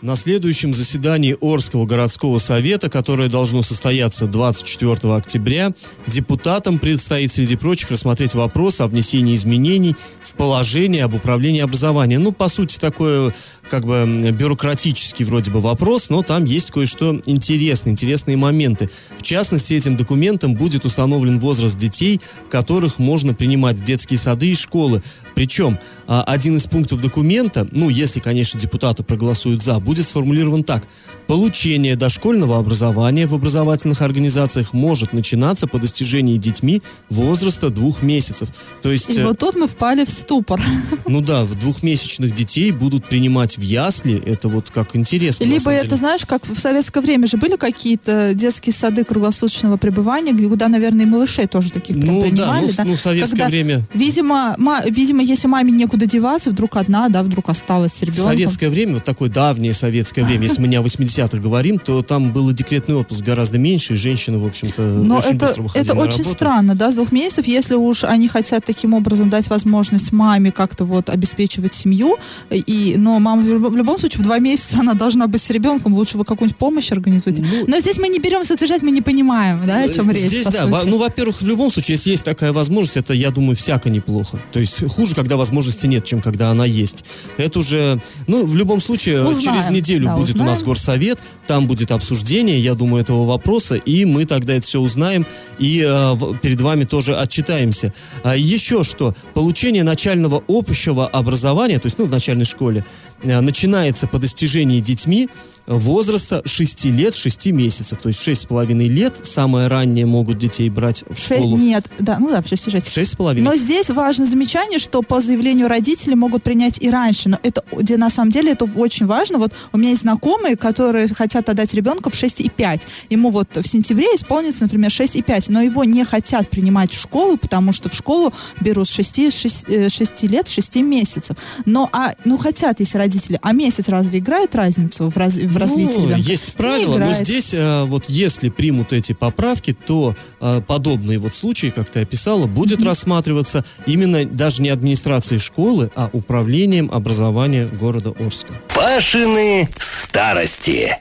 На 0.00 0.14
следующем 0.14 0.74
заседании 0.74 1.36
Орского 1.40 1.84
городского 1.84 2.38
совета, 2.38 2.88
которое 2.88 3.28
должно 3.28 3.62
состояться 3.62 4.28
24 4.28 5.12
октября, 5.12 5.72
депутатам 6.06 6.78
предстоит, 6.78 7.32
среди 7.32 7.56
прочих, 7.56 7.90
рассмотреть 7.90 8.34
вопрос 8.34 8.80
о 8.80 8.86
внесении 8.86 9.34
изменений 9.34 9.96
в 10.22 10.34
положение 10.34 11.02
об 11.02 11.14
управлении 11.14 11.60
образованием. 11.60 12.22
Ну, 12.22 12.30
по 12.30 12.48
сути, 12.48 12.78
такое 12.78 13.34
как 13.68 13.84
бы 13.84 14.30
бюрократический 14.32 15.24
вроде 15.24 15.50
бы 15.50 15.60
вопрос, 15.60 16.08
но 16.10 16.22
там 16.22 16.44
есть 16.44 16.70
кое-что 16.70 17.20
интересное, 17.26 17.92
интересные 17.92 18.36
моменты. 18.36 18.90
В 19.16 19.22
частности, 19.22 19.74
этим 19.74 19.96
документом 19.96 20.54
будет 20.54 20.84
установлен 20.84 21.38
возраст 21.38 21.76
детей, 21.76 22.20
которых 22.50 22.98
можно 22.98 23.34
принимать 23.34 23.76
в 23.76 23.84
детские 23.84 24.18
сады 24.18 24.52
и 24.52 24.54
школы. 24.54 25.02
Причем 25.34 25.78
а, 26.06 26.22
один 26.22 26.56
из 26.56 26.66
пунктов 26.66 27.00
документа, 27.00 27.66
ну, 27.70 27.88
если, 27.90 28.20
конечно, 28.20 28.58
депутаты 28.58 29.04
проголосуют 29.04 29.62
за, 29.62 29.78
будет 29.88 30.04
сформулирован 30.06 30.64
так. 30.64 30.82
Получение 31.26 31.96
дошкольного 31.96 32.58
образования 32.58 33.26
в 33.26 33.34
образовательных 33.34 34.02
организациях 34.02 34.72
может 34.74 35.12
начинаться 35.14 35.66
по 35.66 35.78
достижении 35.78 36.36
детьми 36.36 36.82
возраста 37.10 37.70
двух 37.70 38.02
месяцев. 38.02 38.48
То 38.82 38.90
есть... 38.90 39.10
И 39.10 39.18
э, 39.20 39.26
вот 39.26 39.38
тут 39.38 39.54
мы 39.56 39.66
впали 39.66 40.04
в 40.04 40.10
ступор. 40.10 40.60
Ну 41.06 41.22
да, 41.22 41.44
в 41.44 41.54
двухмесячных 41.54 42.34
детей 42.34 42.70
будут 42.70 43.06
принимать 43.08 43.56
в 43.56 43.62
ясли. 43.62 44.22
Это 44.26 44.48
вот 44.48 44.70
как 44.70 44.94
интересно. 44.94 45.44
Либо 45.44 45.70
это, 45.70 45.96
знаешь, 45.96 46.26
как 46.26 46.46
в 46.46 46.58
советское 46.58 47.00
время 47.00 47.26
же 47.26 47.38
были 47.38 47.56
какие-то 47.56 48.34
детские 48.34 48.74
сады 48.74 49.04
круглосуточного 49.04 49.78
пребывания, 49.78 50.32
куда, 50.48 50.68
наверное, 50.68 51.06
и 51.06 51.08
малышей 51.08 51.46
тоже 51.46 51.70
таких 51.70 51.98
прям 51.98 52.14
Ну 52.14 52.20
да, 52.22 52.26
принимали. 52.28 52.64
ну, 52.66 52.70
с- 52.72 52.84
ну, 52.84 52.94
в 52.96 53.00
советское 53.00 53.30
Когда, 53.30 53.46
время 53.48 53.82
Видимо, 53.94 54.54
ма- 54.58 54.82
видимо, 54.86 55.22
если 55.22 55.46
маме 55.48 55.72
некуда 55.72 56.04
деваться, 56.06 56.50
вдруг 56.50 56.76
одна, 56.76 57.08
да, 57.08 57.22
вдруг 57.22 57.48
осталась 57.48 57.92
с 57.94 57.98
В 58.00 58.02
ребенком. 58.02 58.24
советское 58.24 58.68
время, 58.68 58.94
вот 58.94 59.04
такое 59.04 59.30
давнее 59.30 59.72
советское 59.78 60.22
время, 60.24 60.44
если 60.44 60.60
мы 60.60 60.68
не 60.68 60.76
о 60.76 60.82
80-х 60.82 61.38
говорим, 61.38 61.78
то 61.78 62.02
там 62.02 62.32
был 62.32 62.50
декретный 62.52 62.94
отпуск 62.96 63.22
гораздо 63.22 63.58
меньше, 63.58 63.94
и 63.94 63.96
женщины, 63.96 64.38
в 64.38 64.46
общем-то, 64.46 64.82
Но 64.82 65.16
очень 65.16 65.36
это, 65.36 65.46
быстро 65.46 65.62
выходили 65.62 65.90
это 65.90 65.98
очень 65.98 66.18
работу. 66.18 66.30
странно, 66.30 66.74
да, 66.74 66.90
с 66.90 66.94
двух 66.94 67.12
месяцев, 67.12 67.46
если 67.46 67.74
уж 67.74 68.04
они 68.04 68.28
хотят 68.28 68.64
таким 68.64 68.94
образом 68.94 69.30
дать 69.30 69.48
возможность 69.48 70.12
маме 70.12 70.52
как-то 70.52 70.84
вот 70.84 71.08
обеспечивать 71.10 71.74
семью, 71.74 72.16
и, 72.50 72.94
но 72.98 73.18
мама 73.18 73.42
в 73.42 73.76
любом, 73.76 73.98
случае 73.98 74.20
в 74.20 74.24
два 74.24 74.38
месяца 74.38 74.78
она 74.80 74.94
должна 74.94 75.26
быть 75.26 75.42
с 75.42 75.50
ребенком, 75.50 75.94
лучше 75.94 76.18
вы 76.18 76.24
какую-нибудь 76.24 76.58
помощь 76.58 76.92
организуйте. 76.92 77.42
Ну, 77.42 77.64
но 77.66 77.78
здесь 77.80 77.98
мы 77.98 78.08
не 78.08 78.18
беремся 78.18 78.54
утверждать, 78.54 78.82
мы 78.82 78.90
не 78.90 79.02
понимаем, 79.02 79.62
да, 79.66 79.84
о 79.84 79.88
чем 79.88 80.10
речь, 80.10 80.28
Здесь, 80.28 80.46
да, 80.46 80.66
во- 80.66 80.84
ну, 80.84 80.98
во-первых, 80.98 81.40
в 81.40 81.46
любом 81.46 81.70
случае, 81.70 81.94
если 81.94 82.10
есть 82.10 82.24
такая 82.24 82.52
возможность, 82.52 82.96
это, 82.96 83.14
я 83.14 83.30
думаю, 83.30 83.56
всяко 83.56 83.90
неплохо. 83.90 84.40
То 84.52 84.60
есть 84.60 84.86
хуже, 84.88 85.14
когда 85.14 85.36
возможности 85.36 85.86
нет, 85.86 86.04
чем 86.04 86.20
когда 86.20 86.50
она 86.50 86.64
есть. 86.64 87.04
Это 87.36 87.58
уже, 87.60 88.00
ну, 88.26 88.44
в 88.44 88.56
любом 88.56 88.80
случае, 88.80 89.24
Узнаем, 89.24 89.56
через 89.56 89.67
неделю 89.70 90.06
да, 90.06 90.16
будет 90.16 90.36
у 90.36 90.38
нас 90.38 90.58
узнаем. 90.58 90.66
горсовет, 90.66 91.18
там 91.46 91.66
будет 91.66 91.90
обсуждение, 91.90 92.58
я 92.58 92.74
думаю, 92.74 93.02
этого 93.02 93.24
вопроса, 93.24 93.76
и 93.76 94.04
мы 94.04 94.24
тогда 94.24 94.54
это 94.54 94.66
все 94.66 94.80
узнаем, 94.80 95.26
и 95.58 95.84
э, 95.86 96.16
перед 96.42 96.60
вами 96.60 96.84
тоже 96.84 97.16
отчитаемся. 97.16 97.92
А 98.22 98.36
еще 98.36 98.84
что, 98.84 99.14
получение 99.34 99.84
начального 99.84 100.42
общего 100.48 101.06
образования, 101.06 101.78
то 101.78 101.86
есть, 101.86 101.98
ну, 101.98 102.06
в 102.06 102.10
начальной 102.10 102.44
школе, 102.44 102.84
э, 103.22 103.40
начинается 103.40 104.06
по 104.06 104.18
достижении 104.18 104.80
детьми 104.80 105.28
возраста 105.68 106.42
6 106.44 106.86
лет, 106.86 107.14
6 107.14 107.46
месяцев. 107.52 108.00
То 108.00 108.08
есть 108.08 108.20
в 108.20 108.26
6,5 108.26 108.88
лет 108.88 109.20
самое 109.22 109.68
раннее 109.68 110.06
могут 110.06 110.38
детей 110.38 110.68
брать 110.70 111.04
в 111.08 111.18
школу. 111.18 111.56
Нет, 111.56 111.84
да, 111.98 112.18
ну 112.18 112.30
да, 112.30 112.42
в 112.42 112.48
6 112.48 112.70
6. 112.70 112.86
6,5. 112.86 113.42
Но 113.42 113.54
здесь 113.56 113.90
важно 113.90 114.26
замечание, 114.26 114.78
что 114.78 115.02
по 115.02 115.20
заявлению 115.20 115.68
родителей 115.68 116.14
могут 116.14 116.42
принять 116.42 116.80
и 116.80 116.90
раньше. 116.90 117.28
Но 117.28 117.38
это 117.42 117.62
где 117.72 117.96
на 117.96 118.10
самом 118.10 118.30
деле 118.30 118.52
это 118.52 118.64
очень 118.64 119.06
важно. 119.06 119.38
Вот 119.38 119.52
у 119.72 119.78
меня 119.78 119.90
есть 119.90 120.02
знакомые, 120.02 120.56
которые 120.56 121.08
хотят 121.08 121.48
отдать 121.48 121.74
ребенка 121.74 122.10
в 122.10 122.14
6,5. 122.14 122.82
Ему 123.10 123.30
вот 123.30 123.56
в 123.56 123.66
сентябре 123.66 124.06
исполнится, 124.14 124.64
например, 124.64 124.90
6,5. 124.90 125.46
Но 125.48 125.62
его 125.62 125.84
не 125.84 126.04
хотят 126.04 126.48
принимать 126.48 126.92
в 126.92 127.00
школу, 127.00 127.36
потому 127.36 127.72
что 127.72 127.88
в 127.88 127.94
школу 127.94 128.32
берут 128.60 128.88
с 128.88 128.92
6, 128.92 129.32
6, 129.32 129.92
6 129.92 130.22
лет, 130.24 130.48
6 130.48 130.76
месяцев. 130.76 131.36
Но 131.64 131.88
а, 131.92 132.14
ну 132.24 132.36
хотят, 132.36 132.80
если 132.80 132.98
родители. 132.98 133.38
А 133.42 133.52
месяц 133.52 133.88
разве 133.88 134.18
играет 134.18 134.54
разницу 134.54 135.10
в, 135.10 135.16
раз- 135.16 135.34
в 135.34 135.56
развитии 135.56 135.98
Ну, 135.98 136.04
ребенка? 136.04 136.30
Есть 136.30 136.48
Не 136.48 136.52
правила, 136.56 136.98
но 136.98 137.12
здесь 137.12 137.54
э, 137.54 137.84
вот 137.84 138.04
если 138.08 138.48
примут 138.48 138.92
эти 138.92 139.12
поправки, 139.12 139.76
то 139.86 140.14
э, 140.40 140.60
подобные 140.66 141.18
вот 141.18 141.34
случаи, 141.34 141.72
как 141.74 141.90
ты 141.90 142.00
описала, 142.00 142.46
будет 142.46 142.82
рассматриваться 142.82 143.64
именно 143.86 144.24
даже 144.24 144.62
не 144.62 144.68
администрацией 144.68 145.38
школы, 145.38 145.90
а 145.94 146.10
управлением 146.12 146.90
образования 146.92 147.66
города 147.66 148.14
Орска. 148.18 148.54
Пашины 148.88 149.68
старости. 149.78 150.96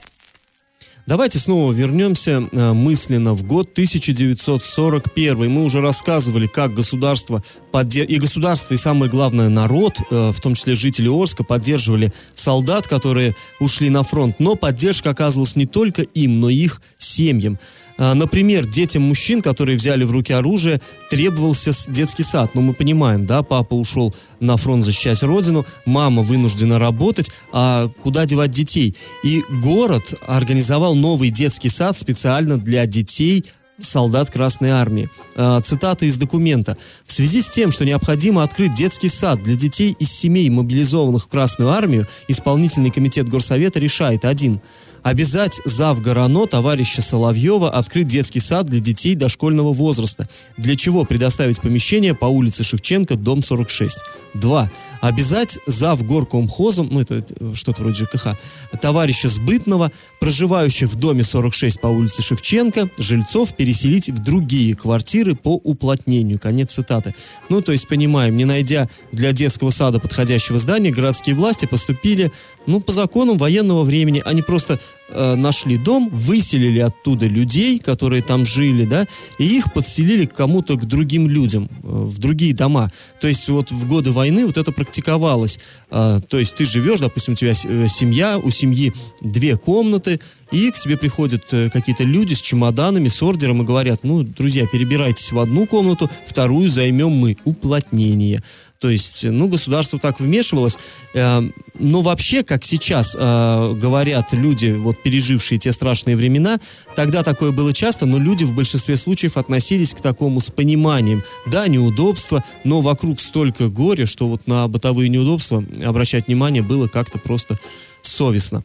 Давайте 1.06 1.40
снова 1.40 1.72
вернемся 1.72 2.46
э, 2.52 2.74
мысленно 2.74 3.34
в 3.34 3.44
год 3.44 3.70
1941. 3.72 5.50
Мы 5.50 5.64
уже 5.64 5.80
рассказывали, 5.80 6.48
как 6.48 6.74
государство 6.74 7.42
подде- 7.72 8.04
и 8.04 8.20
государство, 8.20 8.74
и 8.74 8.78
самое 8.78 9.10
главное 9.10 9.48
народ, 9.48 10.02
э, 10.12 10.32
в 10.34 10.42
том 10.42 10.56
числе 10.56 10.76
жители 10.76 11.08
Орска, 11.08 11.46
поддерживали 11.46 12.12
солдат, 12.36 12.90
которые 12.90 13.38
ушли 13.62 13.90
на 13.90 14.04
фронт. 14.04 14.36
Но 14.40 14.56
поддержка 14.56 15.12
оказывалась 15.12 15.56
не 15.56 15.66
только 15.66 16.02
им, 16.02 16.42
но 16.42 16.50
и 16.50 16.56
их 16.56 16.82
семьям. 16.98 17.58
А, 17.98 18.14
Например, 18.14 18.66
детям 18.66 19.04
мужчин, 19.04 19.42
которые 19.42 19.78
взяли 19.78 20.04
в 20.04 20.12
руки 20.12 20.34
оружие, 20.34 20.82
требовался 21.10 21.72
детский 21.92 22.24
сад. 22.24 22.52
Но 22.54 22.62
мы 22.62 22.74
понимаем, 22.74 23.26
да, 23.26 23.44
папа 23.44 23.74
ушел 23.74 24.14
на 24.40 24.58
фронт 24.58 24.86
защищать 24.86 25.24
родину, 25.24 25.66
мама 25.86 26.22
вынуждена 26.22 26.80
работать, 26.80 27.32
а 27.52 27.90
куда 28.02 28.26
девать 28.26 28.52
детей? 28.52 28.96
И 29.24 29.44
город 29.50 30.14
организовал 30.28 30.96
новый 30.96 31.30
детский 31.30 31.70
сад 31.70 31.98
специально 31.98 32.58
для 32.58 32.86
детей 32.86 33.46
солдат 33.80 34.32
Красной 34.32 34.72
Армии. 34.72 35.10
А, 35.36 35.62
Цитата 35.62 36.06
из 36.06 36.18
документа. 36.18 36.78
В 37.06 37.12
связи 37.12 37.42
с 37.42 37.50
тем, 37.50 37.72
что 37.72 37.86
необходимо 37.86 38.44
открыть 38.44 38.74
детский 38.74 39.10
сад 39.10 39.44
для 39.44 39.56
детей 39.56 39.96
из 40.00 40.12
семей, 40.12 40.50
мобилизованных 40.50 41.24
в 41.24 41.28
Красную 41.28 41.72
Армию, 41.72 42.08
исполнительный 42.28 42.92
комитет 42.92 43.30
Горсовета 43.30 43.80
решает 43.80 44.26
один 44.26 44.62
обязать 45.04 45.62
зав 45.66 46.02
ГРАНО 46.02 46.48
товарища 46.48 47.02
Соловьева 47.02 47.70
открыть 47.72 48.08
детский 48.08 48.40
сад 48.40 48.68
для 48.68 48.80
детей 48.80 49.16
дошкольного 49.16 49.74
возраста, 49.74 50.28
для 50.58 50.76
чего 50.76 51.06
предоставить 51.06 51.62
помещение 51.62 52.14
по 52.14 52.26
улице 52.26 52.64
Шевченко, 52.64 53.16
дом 53.16 53.44
46. 53.44 54.04
Два. 54.34 54.72
Обязать 55.02 55.60
зав 55.68 56.04
горкомхозом, 56.04 56.90
ну 56.92 57.02
это 57.02 57.24
что-то 57.54 57.82
вроде 57.82 58.06
ЖКХ, 58.06 58.38
товарища 58.82 59.30
Сбытного, 59.30 59.92
проживающих 60.20 60.90
в 60.90 60.96
доме 60.96 61.24
46 61.24 61.80
по 61.80 61.88
улице 61.88 62.22
Шевченко, 62.22 62.90
жильцов 62.98 63.56
переселить 63.56 64.10
в 64.10 64.20
другие 64.20 64.76
квартиры 64.76 65.36
по 65.36 65.56
уплотнению. 65.56 66.40
Конец 66.40 66.74
цитаты. 66.74 67.14
Ну, 67.50 67.62
то 67.62 67.72
есть, 67.72 67.88
понимаем, 67.88 68.36
не 68.36 68.46
найдя 68.46 68.90
для 69.12 69.32
детского 69.32 69.70
сада 69.70 70.00
подходящего 70.00 70.60
здания, 70.60 70.92
городские 70.92 71.36
власти 71.36 71.66
поступили, 71.66 72.32
ну, 72.66 72.80
по 72.82 72.92
законам 72.92 73.38
военного 73.38 73.84
времени. 73.84 74.22
Они 74.26 74.42
просто 74.42 74.80
э, 75.10 75.36
нашли 75.36 75.78
дом, 75.78 76.10
выселили 76.10 76.80
оттуда 76.80 77.28
людей, 77.28 77.80
которые 77.80 78.22
там 78.22 78.46
жили, 78.46 78.86
да, 78.86 79.06
и 79.38 79.46
их 79.46 79.74
подселили 79.74 80.26
к 80.26 80.34
кому-то, 80.34 80.76
к 80.78 80.86
другим 80.86 81.28
людям, 81.28 81.70
э, 81.72 81.88
в 81.88 82.18
другие 82.20 82.54
дома. 82.54 82.92
То 83.22 83.28
есть 83.28 83.48
вот 83.50 83.72
в 83.72 83.88
годы 83.88 84.12
войны 84.12 84.46
вот 84.46 84.58
это 84.58 84.72
практиковалось. 84.72 85.60
А, 85.90 86.20
то 86.22 86.40
есть 86.40 86.56
ты 86.56 86.66
живешь, 86.66 87.00
допустим, 87.00 87.34
у 87.34 87.38
тебя 87.38 87.52
э, 87.52 87.88
семья, 87.88 88.38
у 88.38 88.50
семьи 88.50 88.94
две 89.22 89.58
комнаты, 89.58 90.20
и 90.52 90.72
к 90.72 90.76
тебе 90.76 90.98
приходят 90.98 91.44
э, 91.52 91.70
какие-то 91.70 92.04
люди 92.04 92.34
с 92.34 92.42
чемоданами, 92.42 93.10
с 93.10 93.22
ордером 93.22 93.62
и 93.62 93.66
говорят, 93.66 94.02
ну, 94.04 94.24
друзья, 94.24 94.66
перебирайтесь 94.66 95.32
в 95.32 95.40
одну 95.40 95.68
комнату, 95.68 96.10
вторую 96.26 96.70
займем 96.70 97.12
мы. 97.12 97.38
Уплотнение. 97.44 98.42
То 98.80 98.90
есть, 98.90 99.24
ну, 99.24 99.48
государство 99.48 100.00
так 100.00 100.20
вмешивалось. 100.20 100.78
Э, 101.14 101.42
но 101.80 102.02
вообще, 102.02 102.44
как 102.44 102.64
сейчас 102.64 103.16
э, 103.18 103.74
говорят 103.74 104.34
люди, 104.34 104.72
вот 104.72 105.02
пережившие 105.02 105.58
те 105.58 105.72
страшные 105.72 106.16
времена, 106.16 106.60
тогда 106.96 107.24
такое 107.24 107.52
было 107.52 107.74
часто, 107.74 108.06
но 108.06 108.20
люди 108.20 108.44
в 108.44 108.54
большинстве 108.54 108.98
случаев 108.98 109.38
относились 109.38 109.94
к 109.94 110.02
такому 110.02 110.40
с 110.42 110.52
пониманием. 110.52 111.24
Да, 111.46 111.68
неудобства, 111.68 112.44
но 112.64 112.82
вокруг 112.82 113.20
столько 113.20 113.70
горя, 113.70 114.06
что 114.06 114.28
вот 114.28 114.48
на 114.48 114.68
бытовые 114.68 115.10
неудобства 115.10 115.64
обращать 115.84 116.28
внимание 116.28 116.62
было 116.62 116.88
как-то 116.88 117.20
просто 117.20 117.60
совестно. 118.02 118.64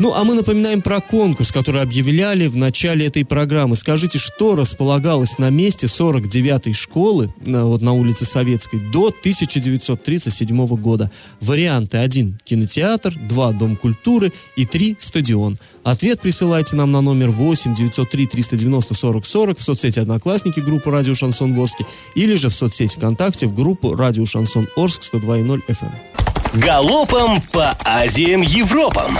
Ну, 0.00 0.14
а 0.14 0.22
мы 0.22 0.34
напоминаем 0.34 0.80
про 0.80 1.00
конкурс, 1.00 1.50
который 1.50 1.82
объявляли 1.82 2.46
в 2.46 2.56
начале 2.56 3.06
этой 3.06 3.24
программы. 3.24 3.74
Скажите, 3.74 4.20
что 4.20 4.54
располагалось 4.54 5.38
на 5.38 5.50
месте 5.50 5.86
49-й 5.88 6.72
школы, 6.72 7.34
на- 7.44 7.64
вот 7.64 7.82
на 7.82 7.92
улице 7.94 8.24
Советской, 8.24 8.78
до 8.78 9.08
1937 9.08 10.66
года? 10.76 11.10
Варианты 11.40 11.98
1– 11.98 12.38
кинотеатр, 12.44 13.18
2– 13.18 13.52
дом 13.54 13.76
культуры 13.76 14.32
и 14.54 14.64
3– 14.64 14.96
стадион. 15.00 15.58
Ответ 15.82 16.20
присылайте 16.20 16.76
нам 16.76 16.92
на 16.92 17.00
номер 17.00 17.30
8 17.30 17.74
903 17.74 18.26
390 18.26 18.94
40 18.94 19.26
40 19.26 19.58
в 19.58 19.62
соцсети 19.62 19.98
«Одноклассники» 19.98 20.60
группу 20.60 20.90
«Радио 20.90 21.14
Шансон 21.16 21.58
Орске» 21.58 21.86
или 22.14 22.36
же 22.36 22.50
в 22.50 22.54
соцсети 22.54 22.94
ВКонтакте 22.96 23.48
в 23.48 23.54
группу 23.54 23.96
«Радио 23.96 24.24
Шансон 24.26 24.68
Орск» 24.76 25.02
102.0 25.12 25.60
FM. 25.68 25.92
Галопом 26.54 27.40
по 27.52 27.76
Азиям 27.84 28.42
Европам. 28.42 29.18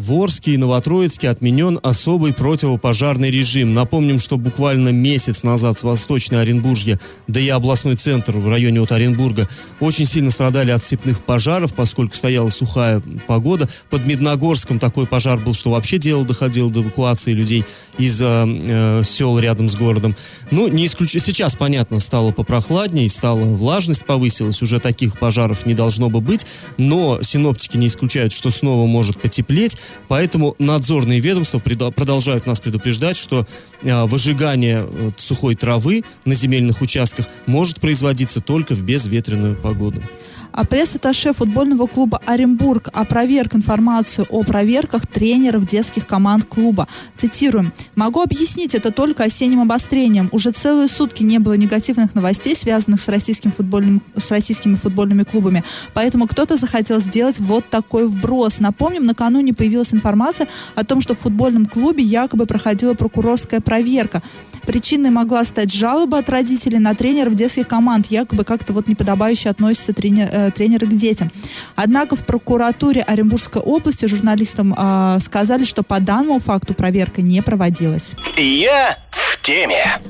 В 0.00 0.12
Орске 0.14 0.54
и 0.54 0.56
Новотроицке 0.56 1.28
отменен 1.28 1.78
особый 1.82 2.32
противопожарный 2.32 3.30
режим. 3.30 3.74
Напомним, 3.74 4.18
что 4.18 4.38
буквально 4.38 4.88
месяц 4.88 5.42
назад 5.42 5.78
с 5.78 5.82
Восточной 5.82 6.40
Оренбуржья, 6.40 6.98
да 7.26 7.38
и 7.38 7.48
областной 7.48 7.96
центр 7.96 8.38
в 8.38 8.48
районе 8.48 8.80
от 8.80 8.92
Оренбурга, 8.92 9.46
очень 9.78 10.06
сильно 10.06 10.30
страдали 10.30 10.70
от 10.70 10.82
степных 10.82 11.22
пожаров, 11.22 11.74
поскольку 11.74 12.16
стояла 12.16 12.48
сухая 12.48 13.02
погода. 13.26 13.68
Под 13.90 14.06
Медногорском 14.06 14.78
такой 14.78 15.06
пожар 15.06 15.38
был, 15.38 15.52
что 15.52 15.70
вообще 15.70 15.98
дело 15.98 16.24
доходило 16.24 16.70
до 16.70 16.80
эвакуации 16.80 17.32
людей 17.32 17.64
из 17.98 18.20
э, 18.22 18.24
э, 18.24 19.02
сел 19.04 19.38
рядом 19.38 19.68
с 19.68 19.74
городом. 19.74 20.16
Ну, 20.50 20.68
не 20.68 20.86
исключ... 20.86 21.10
сейчас, 21.10 21.54
понятно, 21.56 22.00
стало 22.00 22.32
попрохладнее, 22.32 23.08
стала 23.10 23.44
влажность 23.44 24.06
повысилась, 24.06 24.62
уже 24.62 24.80
таких 24.80 25.18
пожаров 25.18 25.66
не 25.66 25.74
должно 25.74 26.08
бы 26.08 26.22
быть, 26.22 26.46
но 26.78 27.20
синоптики 27.22 27.76
не 27.76 27.88
исключают, 27.88 28.32
что 28.32 28.48
снова 28.48 28.86
может 28.86 29.20
потеплеть, 29.20 29.76
поэтому 30.08 30.54
надзорные 30.58 31.20
ведомства 31.20 31.58
продолжают 31.58 32.46
нас 32.46 32.60
предупреждать, 32.60 33.16
что 33.16 33.46
э, 33.82 34.04
выжигание 34.04 34.86
э, 34.86 35.10
сухой 35.16 35.54
травы 35.54 36.04
на 36.24 36.34
земельных 36.34 36.80
участках 36.80 37.26
может 37.46 37.80
производиться 37.80 38.40
только 38.40 38.74
в 38.74 38.82
безветренную 38.82 39.56
погоду. 39.56 40.02
А 40.52 40.64
пресс-атташе 40.64 41.32
футбольного 41.32 41.86
клуба 41.86 42.20
«Оренбург» 42.26 42.88
опроверг 42.92 43.54
информацию 43.54 44.26
о 44.30 44.42
проверках 44.42 45.06
тренеров 45.06 45.66
детских 45.66 46.06
команд 46.06 46.44
клуба. 46.44 46.88
Цитируем. 47.16 47.72
«Могу 47.94 48.20
объяснить 48.22 48.74
это 48.74 48.90
только 48.90 49.24
осенним 49.24 49.60
обострением. 49.60 50.28
Уже 50.32 50.50
целые 50.50 50.88
сутки 50.88 51.22
не 51.22 51.38
было 51.38 51.54
негативных 51.54 52.14
новостей, 52.14 52.54
связанных 52.56 53.00
с, 53.00 53.08
российским 53.08 53.52
футбольным, 53.52 54.02
с 54.16 54.30
российскими 54.30 54.74
футбольными 54.74 55.22
клубами. 55.22 55.64
Поэтому 55.94 56.26
кто-то 56.26 56.56
захотел 56.56 57.00
сделать 57.00 57.38
вот 57.38 57.68
такой 57.68 58.06
вброс. 58.06 58.60
Напомним, 58.60 59.06
накануне 59.06 59.54
появилась 59.54 59.94
информация 59.94 60.48
о 60.74 60.84
том, 60.84 61.00
что 61.00 61.14
в 61.14 61.18
футбольном 61.18 61.66
клубе 61.66 62.02
якобы 62.02 62.46
проходила 62.46 62.94
прокурорская 62.94 63.60
проверка. 63.60 64.22
Причиной 64.70 65.10
могла 65.10 65.44
стать 65.44 65.72
жалоба 65.74 66.18
от 66.18 66.28
родителей 66.30 66.78
на 66.78 66.94
тренеров 66.94 67.34
детских 67.34 67.66
команд, 67.66 68.06
якобы 68.06 68.44
как-то 68.44 68.72
вот 68.72 68.86
неподобающе 68.86 69.48
относятся 69.48 69.92
тренер, 69.92 70.28
э, 70.30 70.50
тренеры 70.52 70.86
к 70.86 70.90
детям. 70.90 71.32
Однако 71.74 72.14
в 72.14 72.24
прокуратуре 72.24 73.02
Оренбургской 73.02 73.60
области 73.60 74.06
журналистам 74.06 74.72
э, 74.72 75.18
сказали, 75.18 75.64
что 75.64 75.82
по 75.82 75.98
данному 75.98 76.38
факту 76.38 76.74
проверка 76.74 77.20
не 77.20 77.42
проводилась. 77.42 78.12
Я 78.36 78.96
в 79.10 79.40
теме. 79.42 80.00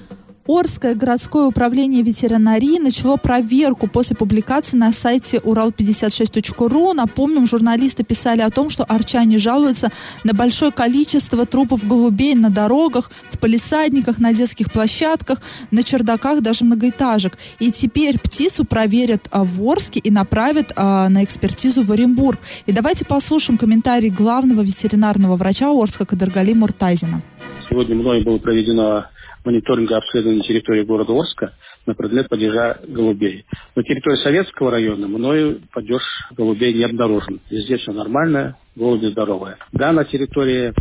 Орское 0.52 0.96
городское 0.96 1.44
управление 1.44 2.02
ветеринарии 2.02 2.80
начало 2.80 3.16
проверку 3.16 3.86
после 3.86 4.16
публикации 4.16 4.76
на 4.76 4.90
сайте 4.90 5.36
урал56.ру. 5.36 6.92
Напомним, 6.92 7.46
журналисты 7.46 8.02
писали 8.02 8.40
о 8.40 8.50
том, 8.50 8.68
что 8.68 8.82
арчане 8.82 9.38
жалуются 9.38 9.90
на 10.24 10.34
большое 10.34 10.72
количество 10.72 11.46
трупов 11.46 11.86
голубей 11.86 12.34
на 12.34 12.50
дорогах, 12.50 13.12
в 13.30 13.38
полисадниках, 13.38 14.18
на 14.18 14.32
детских 14.32 14.72
площадках, 14.72 15.38
на 15.70 15.84
чердаках 15.84 16.40
даже 16.40 16.64
многоэтажек. 16.64 17.38
И 17.60 17.70
теперь 17.70 18.18
птицу 18.18 18.64
проверят 18.64 19.28
а, 19.30 19.44
в 19.44 19.62
Орске 19.62 20.00
и 20.00 20.10
направят 20.10 20.72
а, 20.74 21.08
на 21.08 21.22
экспертизу 21.22 21.84
в 21.84 21.92
Оренбург. 21.92 22.40
И 22.66 22.72
давайте 22.72 23.04
послушаем 23.04 23.56
комментарий 23.56 24.10
главного 24.10 24.62
ветеринарного 24.62 25.36
врача 25.36 25.70
Орска 25.70 26.06
Кадаргали 26.06 26.54
Муртазина. 26.54 27.22
Сегодня 27.68 27.94
мной 27.94 28.24
было 28.24 28.38
проведено 28.38 29.06
мониторинга 29.44 29.96
обследования 29.98 30.42
территории 30.42 30.84
города 30.84 31.12
Орска 31.12 31.52
на 31.86 31.94
предмет 31.94 32.28
падежа 32.28 32.78
голубей. 32.86 33.44
На 33.74 33.82
территории 33.82 34.22
Советского 34.22 34.70
района 34.70 35.08
мною 35.08 35.60
падеж 35.72 36.02
голубей 36.36 36.74
не 36.74 36.84
обнаружен. 36.84 37.40
Здесь 37.50 37.80
все 37.80 37.92
нормально, 37.92 38.56
голуби 38.76 39.06
здоровые. 39.06 39.56
Да, 39.72 39.92
на 39.92 40.04
территории 40.04 40.72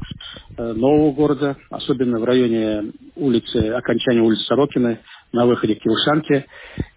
э, 0.57 0.73
нового 0.73 1.11
города, 1.11 1.55
особенно 1.69 2.19
в 2.19 2.23
районе 2.23 2.91
улицы, 3.15 3.55
окончания 3.69 4.21
улицы 4.21 4.43
Сорокины, 4.45 4.99
на 5.31 5.45
выходе 5.45 5.75
к 5.75 5.79
Кившанке, 5.79 6.45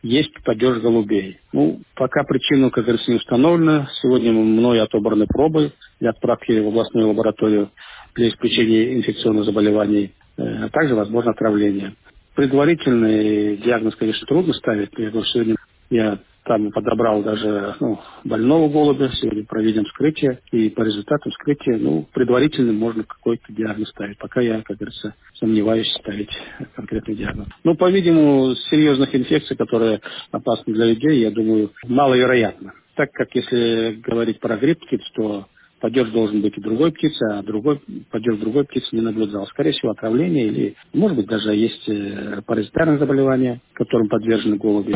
есть 0.03 0.33
падеж 0.45 0.81
голубей. 0.81 1.39
Ну, 1.53 1.81
пока 1.95 2.25
причину, 2.25 2.71
как 2.71 2.85
говорится, 2.85 3.11
не 3.11 3.19
установлена. 3.19 3.91
Сегодня 4.01 4.33
мной 4.33 4.81
отобраны 4.81 5.27
пробы 5.27 5.73
для 6.01 6.11
отправки 6.11 6.59
в 6.59 6.69
областную 6.69 7.09
лабораторию 7.09 7.71
для 8.15 8.31
исключения 8.31 8.95
инфекционных 8.95 9.45
заболеваний 9.45 10.13
а 10.37 10.69
также 10.71 10.95
возможно 10.95 11.33
отравление. 11.33 11.95
Предварительный 12.35 13.57
диагноз, 13.59 13.95
конечно, 13.97 14.27
трудно 14.27 14.55
ставить. 14.55 14.91
Я 14.97 15.11
говорю, 15.11 15.27
сегодня 15.27 15.57
я 15.91 16.19
там 16.45 16.73
подобрал 16.73 17.23
даже 17.23 17.77
ну, 17.79 18.01
больного 18.25 18.69
голубя, 18.69 19.11
сегодня 19.21 19.45
проведем 19.45 19.85
вскрытие, 19.85 20.41
и 20.51 20.71
по 20.71 20.83
результатам 20.83 21.31
вскрытия, 21.31 21.79
ну, 21.79 22.07
предварительно 22.13 22.73
можно 22.73 23.05
какой-то 23.05 23.45
диагноз 23.53 23.91
ставить. 23.91 24.19
Пока 24.19 24.41
я, 24.41 24.63
как 24.63 24.79
говорится, 24.79 25.15
сомневаюсь 25.39 25.87
ставить 26.01 26.31
конкретный 26.75 27.15
диагноз. 27.15 27.49
Ну, 27.65 27.77
по-видимому, 27.77 28.55
серьезных 28.71 29.15
инфекций, 29.15 29.57
которые 29.57 30.01
опасны 30.33 30.73
для 30.73 30.87
людей, 30.87 31.21
я 31.21 31.31
думаю, 31.31 31.71
маловероятно. 31.87 32.73
Так 32.97 33.13
как 33.13 33.35
если 33.35 34.01
говорить 34.03 34.41
про 34.41 34.57
грипп, 34.57 34.81
то 35.15 35.47
падеж 35.83 36.13
должен 36.13 36.41
быть 36.41 36.57
и 36.57 36.61
другой 36.61 36.93
птицы, 36.93 37.23
а 37.25 37.43
другой 37.43 37.81
падеж 38.11 38.39
другой 38.39 38.65
птицы 38.65 38.87
не 38.93 39.01
наблюдал. 39.01 39.47
Скорее 39.49 39.73
всего, 39.73 39.91
отравление 39.91 40.47
или, 40.47 40.77
может 40.95 41.17
быть, 41.17 41.27
даже 41.27 41.55
есть 41.57 41.89
э, 41.89 42.41
паразитарные 42.47 43.01
заболевания, 43.01 43.61
которым 43.75 44.09
подвержены 44.09 44.57
голуби. 44.57 44.95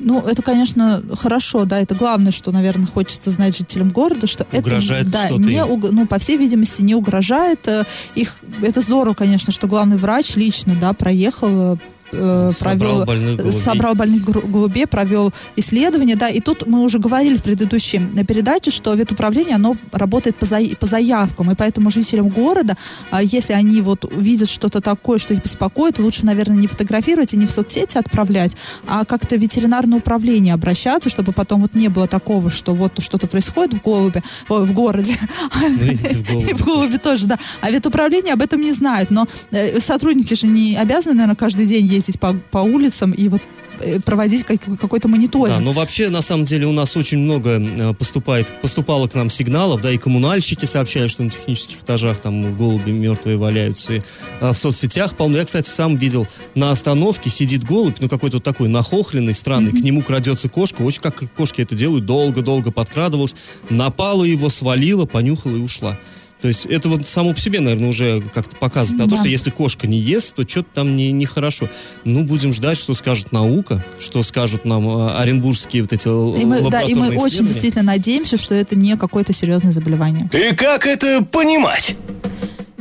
Ну, 0.00 0.20
это, 0.20 0.42
конечно, 0.42 1.02
хорошо, 1.16 1.64
да, 1.66 1.78
это 1.78 1.94
главное, 1.94 2.32
что, 2.32 2.50
наверное, 2.50 2.86
хочется 2.86 3.30
знать 3.30 3.56
жителям 3.56 3.90
города, 3.90 4.26
что 4.26 4.44
угрожает 4.52 5.06
это, 5.06 5.12
да, 5.12 5.28
что-то 5.28 5.48
не, 5.48 5.64
уг, 5.64 5.84
ну, 5.90 6.06
по 6.08 6.18
всей 6.18 6.36
видимости, 6.36 6.82
не 6.82 6.96
угрожает 6.96 7.66
э, 7.68 7.84
их. 8.16 8.40
Это 8.60 8.80
здорово, 8.80 9.14
конечно, 9.14 9.52
что 9.52 9.68
главный 9.68 9.96
врач 9.96 10.34
лично, 10.34 10.74
да, 10.80 10.92
проехал 10.94 11.78
э, 12.14 12.50
собрал 12.54 13.04
больных 13.04 13.36
голубей. 13.36 13.60
собрал 13.60 13.94
больных 13.94 14.22
голубей, 14.24 14.86
провел 14.86 15.32
исследование, 15.56 16.16
да, 16.16 16.28
и 16.28 16.40
тут 16.40 16.66
мы 16.66 16.80
уже 16.80 16.98
говорили 16.98 17.36
в 17.36 17.42
предыдущей 17.42 18.00
передаче, 18.26 18.70
что 18.70 18.94
ветуправление, 18.94 19.56
оно 19.56 19.76
работает 19.92 20.36
по, 20.36 20.46
за, 20.46 20.60
по 20.78 20.86
заявкам, 20.86 21.50
и 21.50 21.54
поэтому 21.54 21.90
жителям 21.90 22.28
города, 22.28 22.76
а, 23.10 23.22
если 23.22 23.52
они 23.52 23.80
вот 23.80 24.04
увидят 24.04 24.48
что-то 24.48 24.80
такое, 24.80 25.18
что 25.18 25.34
их 25.34 25.42
беспокоит, 25.42 25.98
лучше, 25.98 26.26
наверное, 26.26 26.56
не 26.56 26.66
фотографировать 26.66 27.34
и 27.34 27.36
не 27.36 27.46
в 27.46 27.50
соцсети 27.50 27.98
отправлять, 27.98 28.52
а 28.86 29.04
как-то 29.04 29.36
в 29.36 29.40
ветеринарное 29.40 29.98
управление 29.98 30.54
обращаться, 30.54 31.10
чтобы 31.10 31.32
потом 31.32 31.62
вот 31.62 31.74
не 31.74 31.88
было 31.88 32.06
такого, 32.06 32.50
что 32.50 32.74
вот 32.74 33.00
что-то 33.02 33.26
происходит 33.26 33.74
в 33.74 33.82
голубе, 33.82 34.22
в 34.48 34.72
городе, 34.72 35.16
ну, 35.54 36.40
и 36.40 36.54
в 36.54 36.64
голубе 36.64 36.98
тоже, 36.98 37.26
да, 37.26 37.38
а 37.60 37.70
ветуправление 37.70 38.34
об 38.34 38.42
этом 38.42 38.60
не 38.60 38.72
знает, 38.72 39.10
но 39.10 39.26
э, 39.50 39.80
сотрудники 39.80 40.34
же 40.34 40.46
не 40.46 40.76
обязаны, 40.76 41.14
наверное, 41.14 41.36
каждый 41.36 41.66
день 41.66 41.86
ездить 41.86 42.03
ездить 42.04 42.20
по, 42.20 42.34
по 42.50 42.58
улицам 42.58 43.12
и 43.12 43.28
вот 43.28 43.40
э, 43.80 44.00
проводить 44.00 44.44
какой-то 44.44 45.08
мониторинг. 45.08 45.58
Да, 45.58 45.60
но 45.60 45.72
вообще, 45.72 46.10
на 46.10 46.22
самом 46.22 46.44
деле, 46.44 46.66
у 46.66 46.72
нас 46.72 46.96
очень 46.96 47.18
много 47.18 47.60
э, 47.60 47.94
поступает, 47.94 48.52
поступало 48.60 49.08
к 49.08 49.14
нам 49.14 49.30
сигналов, 49.30 49.80
да, 49.80 49.90
и 49.90 49.98
коммунальщики 49.98 50.64
сообщают, 50.64 51.10
что 51.10 51.22
на 51.22 51.30
технических 51.30 51.82
этажах 51.82 52.20
там 52.20 52.56
голуби 52.56 52.90
мертвые 52.90 53.36
валяются, 53.36 53.94
и 53.94 54.02
а 54.40 54.52
в 54.52 54.56
соцсетях 54.56 55.16
полно. 55.16 55.38
Я, 55.38 55.44
кстати, 55.44 55.68
сам 55.68 55.96
видел 55.96 56.26
на 56.54 56.70
остановке 56.70 57.30
сидит 57.30 57.64
голубь, 57.64 57.96
ну, 58.00 58.08
какой-то 58.08 58.36
вот 58.36 58.44
такой 58.44 58.68
нахохленный, 58.68 59.34
странный, 59.34 59.72
mm-hmm. 59.72 59.80
к 59.80 59.84
нему 59.84 60.02
крадется 60.02 60.48
кошка, 60.48 60.82
очень 60.82 61.00
как 61.00 61.32
кошки 61.32 61.62
это 61.62 61.74
делают, 61.74 62.06
долго-долго 62.06 62.70
подкрадывалась, 62.70 63.34
напала 63.70 64.24
его, 64.24 64.48
свалила, 64.50 65.06
понюхала 65.06 65.56
и 65.56 65.60
ушла. 65.60 65.98
То 66.44 66.48
есть 66.48 66.66
это 66.66 66.90
вот 66.90 67.08
само 67.08 67.32
по 67.32 67.40
себе, 67.40 67.60
наверное, 67.60 67.88
уже 67.88 68.20
как-то 68.34 68.54
показывает 68.56 68.98
на 68.98 69.06
да. 69.06 69.12
то, 69.12 69.16
что 69.16 69.28
если 69.30 69.48
кошка 69.48 69.86
не 69.86 69.96
ест, 69.96 70.34
то 70.34 70.46
что-то 70.46 70.68
там 70.74 70.94
не, 70.94 71.10
нехорошо. 71.10 71.70
Ну, 72.04 72.22
будем 72.22 72.52
ждать, 72.52 72.76
что 72.76 72.92
скажет 72.92 73.32
наука, 73.32 73.82
что 73.98 74.22
скажут 74.22 74.66
нам 74.66 74.86
э, 74.86 75.16
оренбургские 75.16 75.80
вот 75.80 75.94
эти 75.94 76.06
и 76.06 76.44
мы, 76.44 76.60
Да, 76.68 76.82
и 76.82 76.92
мы 76.92 77.16
очень 77.16 77.46
действительно 77.46 77.82
надеемся, 77.82 78.36
что 78.36 78.54
это 78.54 78.76
не 78.76 78.94
какое-то 78.98 79.32
серьезное 79.32 79.72
заболевание. 79.72 80.28
И 80.34 80.54
как 80.54 80.86
это 80.86 81.24
понимать? 81.24 81.96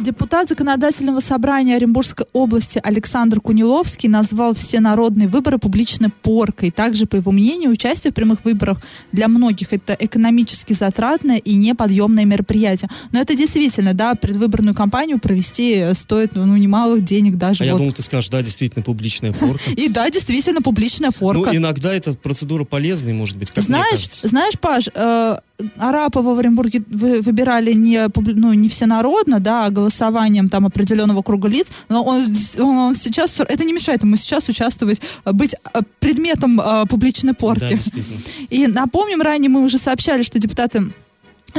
Депутат 0.04 0.50
Законодательного 0.50 1.22
собрания 1.22 1.78
Оренбургской 1.78 2.26
области 2.34 2.78
Александр 2.84 3.40
Куниловский 3.40 4.10
назвал 4.10 4.54
все 4.54 4.82
народные 4.82 5.30
выборы 5.30 5.60
публичной 5.60 6.10
поркой. 6.10 6.72
Также, 6.72 7.06
по 7.06 7.16
его 7.16 7.32
мнению, 7.32 7.72
участие 7.72 8.12
в 8.12 8.14
прямых 8.14 8.44
выборах 8.44 8.82
для 9.14 9.30
многих 9.30 9.72
это 9.72 9.96
экономически 9.98 10.74
затратное 10.74 11.38
и 11.38 11.56
неподъемное 11.56 12.26
мероприятие. 12.26 12.90
Но 13.14 13.22
это 13.22 13.34
действительно, 13.34 13.94
да, 13.94 14.14
предвыборную 14.16 14.76
кампанию 14.76 15.20
провести 15.20 15.94
стоит 15.94 16.36
ну, 16.36 16.54
немалых 16.58 17.06
денег 17.06 17.38
даже. 17.38 17.64
А 17.64 17.68
вот. 17.68 17.72
я 17.72 17.78
думал, 17.78 17.94
ты 17.94 18.02
скажешь, 18.02 18.30
да, 18.30 18.42
действительно, 18.42 18.84
публичная 18.84 19.32
порка. 19.32 19.72
И 19.78 19.88
да, 19.88 20.10
действительно, 20.10 20.62
публичная 20.62 21.12
порка. 21.12 21.52
Ну, 21.54 21.56
иногда 21.56 21.94
эта 21.94 22.12
процедура 22.12 22.66
полезная, 22.66 23.14
может 23.14 23.38
быть, 23.38 23.52
как 23.52 23.64
Знаешь, 23.64 24.10
знаешь, 24.10 24.60
Паш, 24.60 24.90
э, 24.94 25.38
Арапова 25.78 26.34
в 26.34 26.40
Оренбурге 26.40 26.84
выбирали 26.88 27.74
не, 27.74 28.08
ну, 28.16 28.54
не 28.54 28.70
всенародно, 28.70 29.40
да, 29.40 29.66
а 29.66 29.70
голосованием 29.70 30.50
там 30.50 30.66
определенного 30.66 31.22
круга 31.22 31.48
лиц, 31.48 31.72
но 31.90 32.04
он, 32.04 32.26
он, 32.58 32.78
он 32.78 32.96
сейчас, 32.96 33.40
это 33.40 33.64
не 33.64 33.74
мешает 33.74 34.04
ему 34.04 34.16
сейчас 34.16 34.50
участвовать, 34.50 35.02
быть 35.26 35.54
э, 35.54 35.82
предметом 36.00 36.60
э, 36.60 36.86
публичной 36.88 37.34
порки. 37.34 37.78
Да, 37.96 38.02
И 38.50 38.68
напомним, 38.68 39.22
ранее 39.22 39.50
мы 39.50 39.64
уже 39.64 39.78
сообщали, 39.78 40.24
что 40.24 40.40
депутаты 40.40 40.92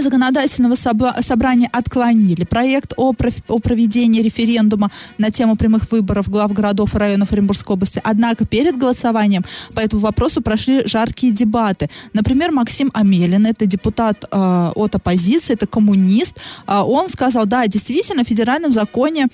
законодательного 0.03 0.75
собра- 0.75 1.23
собрания 1.23 1.69
отклонили 1.73 2.45
проект 2.45 2.95
о, 2.97 3.13
о 3.49 3.59
проведении 3.59 4.23
референдума 4.23 4.91
на 5.19 5.31
тему 5.31 5.57
прямых 5.57 5.91
выборов 5.91 6.29
глав 6.29 6.53
городов 6.53 6.95
и 6.95 6.99
районов 6.99 7.33
Оренбургской 7.33 7.75
области. 7.75 8.01
Однако 8.05 8.47
перед 8.47 8.77
голосованием 8.77 9.45
по 9.75 9.81
этому 9.81 10.03
вопросу 10.03 10.43
прошли 10.43 10.87
жаркие 10.87 11.33
дебаты. 11.33 11.89
Например, 12.13 12.51
Максим 12.53 12.91
Амелин, 12.95 13.47
это 13.47 13.67
депутат 13.67 14.25
э, 14.31 14.71
от 14.75 14.95
оппозиции, 14.95 15.55
это 15.55 15.67
коммунист, 15.67 16.41
э, 16.67 16.79
он 16.79 17.09
сказал, 17.09 17.47
да, 17.47 17.67
действительно, 17.67 18.25
в 18.25 18.29
федеральном 18.29 18.73
законе 18.73 19.29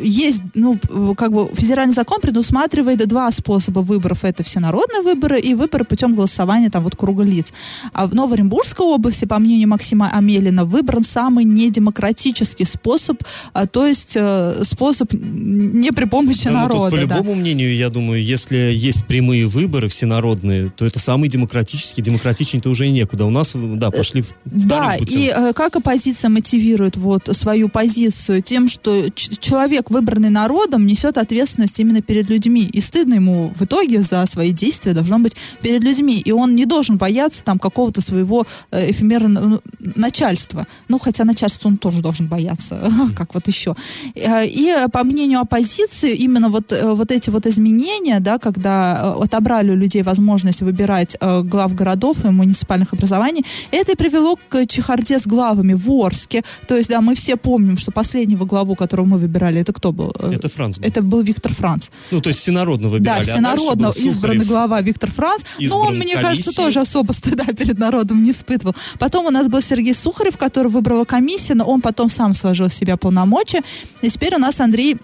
есть, 0.00 0.42
ну, 0.54 0.78
как 1.16 1.32
бы 1.32 1.48
федеральный 1.54 1.94
закон 1.94 2.20
предусматривает 2.20 3.06
два 3.08 3.30
способа 3.30 3.80
выборов. 3.80 4.24
Это 4.24 4.42
всенародные 4.42 5.02
выборы 5.02 5.40
и 5.40 5.54
выборы 5.54 5.84
путем 5.84 6.14
голосования 6.14 6.70
там 6.70 6.84
вот 6.84 6.96
круга 6.96 7.22
лиц. 7.24 7.52
А 7.92 8.06
в 8.06 8.14
Новооренбургской 8.14 8.86
области, 8.86 9.24
по 9.24 9.38
мнению 9.38 9.68
Максима 9.68 10.10
Амелина, 10.12 10.64
выбран 10.64 11.04
самый 11.04 11.44
недемократический 11.44 12.64
способ, 12.66 13.22
а, 13.52 13.66
то 13.66 13.86
есть 13.86 14.12
э, 14.16 14.62
способ 14.64 15.12
не 15.12 15.90
при 15.92 16.04
помощи 16.04 16.44
Да, 16.44 16.50
ну, 16.52 16.68
тут, 16.68 16.68
народа. 16.74 16.90
по 16.90 17.06
да. 17.06 17.16
любому 17.18 17.34
мнению, 17.34 17.74
я 17.74 17.88
думаю, 17.88 18.22
если 18.22 18.56
есть 18.56 19.06
прямые 19.06 19.46
выборы 19.46 19.88
всенародные, 19.88 20.70
то 20.70 20.84
это 20.86 20.98
самый 20.98 21.28
демократический. 21.28 22.02
Демократичнее-то 22.02 22.70
уже 22.70 22.86
и 22.86 22.90
некуда. 22.90 23.26
У 23.26 23.30
нас, 23.30 23.52
да, 23.54 23.90
пошли 23.90 24.22
в 24.22 24.32
Да, 24.44 24.96
путем. 24.98 25.20
и 25.20 25.32
э, 25.34 25.52
как 25.54 25.76
оппозиция 25.76 26.28
мотивирует 26.28 26.96
вот 26.96 27.28
свою 27.32 27.68
позицию 27.68 28.42
тем, 28.42 28.68
что 28.68 29.10
человек, 29.38 29.90
выбранный 29.90 30.30
народом, 30.30 30.86
несет 30.86 31.18
ответственность 31.18 31.78
именно 31.80 32.02
перед 32.02 32.28
людьми. 32.28 32.62
И 32.64 32.80
стыдно 32.80 33.14
ему 33.14 33.52
в 33.54 33.62
итоге 33.62 34.02
за 34.02 34.24
свои 34.26 34.52
действия 34.52 34.92
должно 34.92 35.18
быть 35.18 35.36
перед 35.62 35.82
людьми. 35.82 36.20
И 36.20 36.32
он 36.32 36.54
не 36.54 36.66
должен 36.66 36.96
бояться 36.96 37.44
там 37.44 37.58
какого-то 37.58 38.00
своего 38.00 38.46
э, 38.70 38.90
эфемерного 38.90 39.46
ну, 39.46 39.60
начальства. 39.96 40.66
Ну, 40.88 40.98
хотя 40.98 41.24
начальство 41.24 41.68
он 41.68 41.76
тоже 41.76 42.00
должен 42.00 42.26
бояться, 42.26 42.90
как 43.16 43.34
вот 43.34 43.46
еще. 43.46 43.74
Э, 44.14 44.46
И 44.46 44.68
э, 44.68 44.88
по 44.88 45.04
мнению 45.04 45.40
оппозиции, 45.40 46.14
именно 46.14 46.48
вот, 46.48 46.72
вот 46.82 47.10
эти 47.10 47.30
вот 47.30 47.46
изменения, 47.46 48.20
да, 48.20 48.38
когда 48.38 49.14
отобрали 49.14 49.70
у 49.70 49.76
людей 49.76 50.02
возможность 50.02 50.62
выбирать 50.62 51.16
глав 51.20 51.74
городов 51.74 52.24
и 52.24 52.28
муниципальных 52.28 52.92
образований, 52.92 53.44
это 53.70 53.92
и 53.92 53.96
привело 53.96 54.36
к 54.48 54.66
чехарде 54.66 55.18
с 55.18 55.26
главами 55.26 55.74
в 55.74 55.90
Орске. 55.90 56.42
То 56.66 56.76
есть, 56.76 56.90
да, 56.90 57.00
мы 57.00 57.14
все 57.14 57.36
помним, 57.36 57.76
что 57.76 57.90
последнего 57.90 58.44
главу, 58.44 58.74
которого 58.74 59.03
мы 59.04 59.18
выбирали, 59.18 59.60
это 59.60 59.72
кто 59.72 59.92
был? 59.92 60.14
Э, 60.18 60.32
Это 60.32 60.48
Франц 60.48 60.78
был. 60.78 60.86
Это 60.86 61.02
был 61.02 61.22
Виктор 61.22 61.52
Франц. 61.52 61.90
Ну, 62.10 62.20
то 62.20 62.28
есть 62.28 62.40
всенародно 62.40 62.88
выбирали. 62.88 63.24
Да, 63.24 63.30
а 63.30 63.34
всенародно 63.34 63.88
был 63.88 63.94
избранный 63.96 64.40
Сухарев. 64.44 64.48
глава 64.48 64.80
Виктор 64.82 65.10
Франц. 65.10 65.42
Но 65.60 65.80
он, 65.80 65.96
мне 65.96 66.14
кажется, 66.14 66.44
комиссией. 66.44 66.54
тоже 66.54 66.80
особо 66.80 67.12
стыда 67.12 67.44
перед 67.56 67.78
народом 67.78 68.22
не 68.22 68.30
испытывал. 68.30 68.74
Потом 68.98 69.26
у 69.26 69.30
нас 69.30 69.48
был 69.48 69.60
Сергей 69.60 69.94
Сухарев, 69.94 70.36
который 70.36 70.70
выбрала 70.70 71.04
комиссия, 71.04 71.54
но 71.54 71.64
он 71.64 71.80
потом 71.80 72.08
сам 72.08 72.34
сложил 72.34 72.68
себя 72.70 72.96
полномочия. 72.96 73.60
И 74.02 74.08
теперь 74.10 74.34
у 74.34 74.38
нас 74.38 74.60
Андрей 74.60 74.96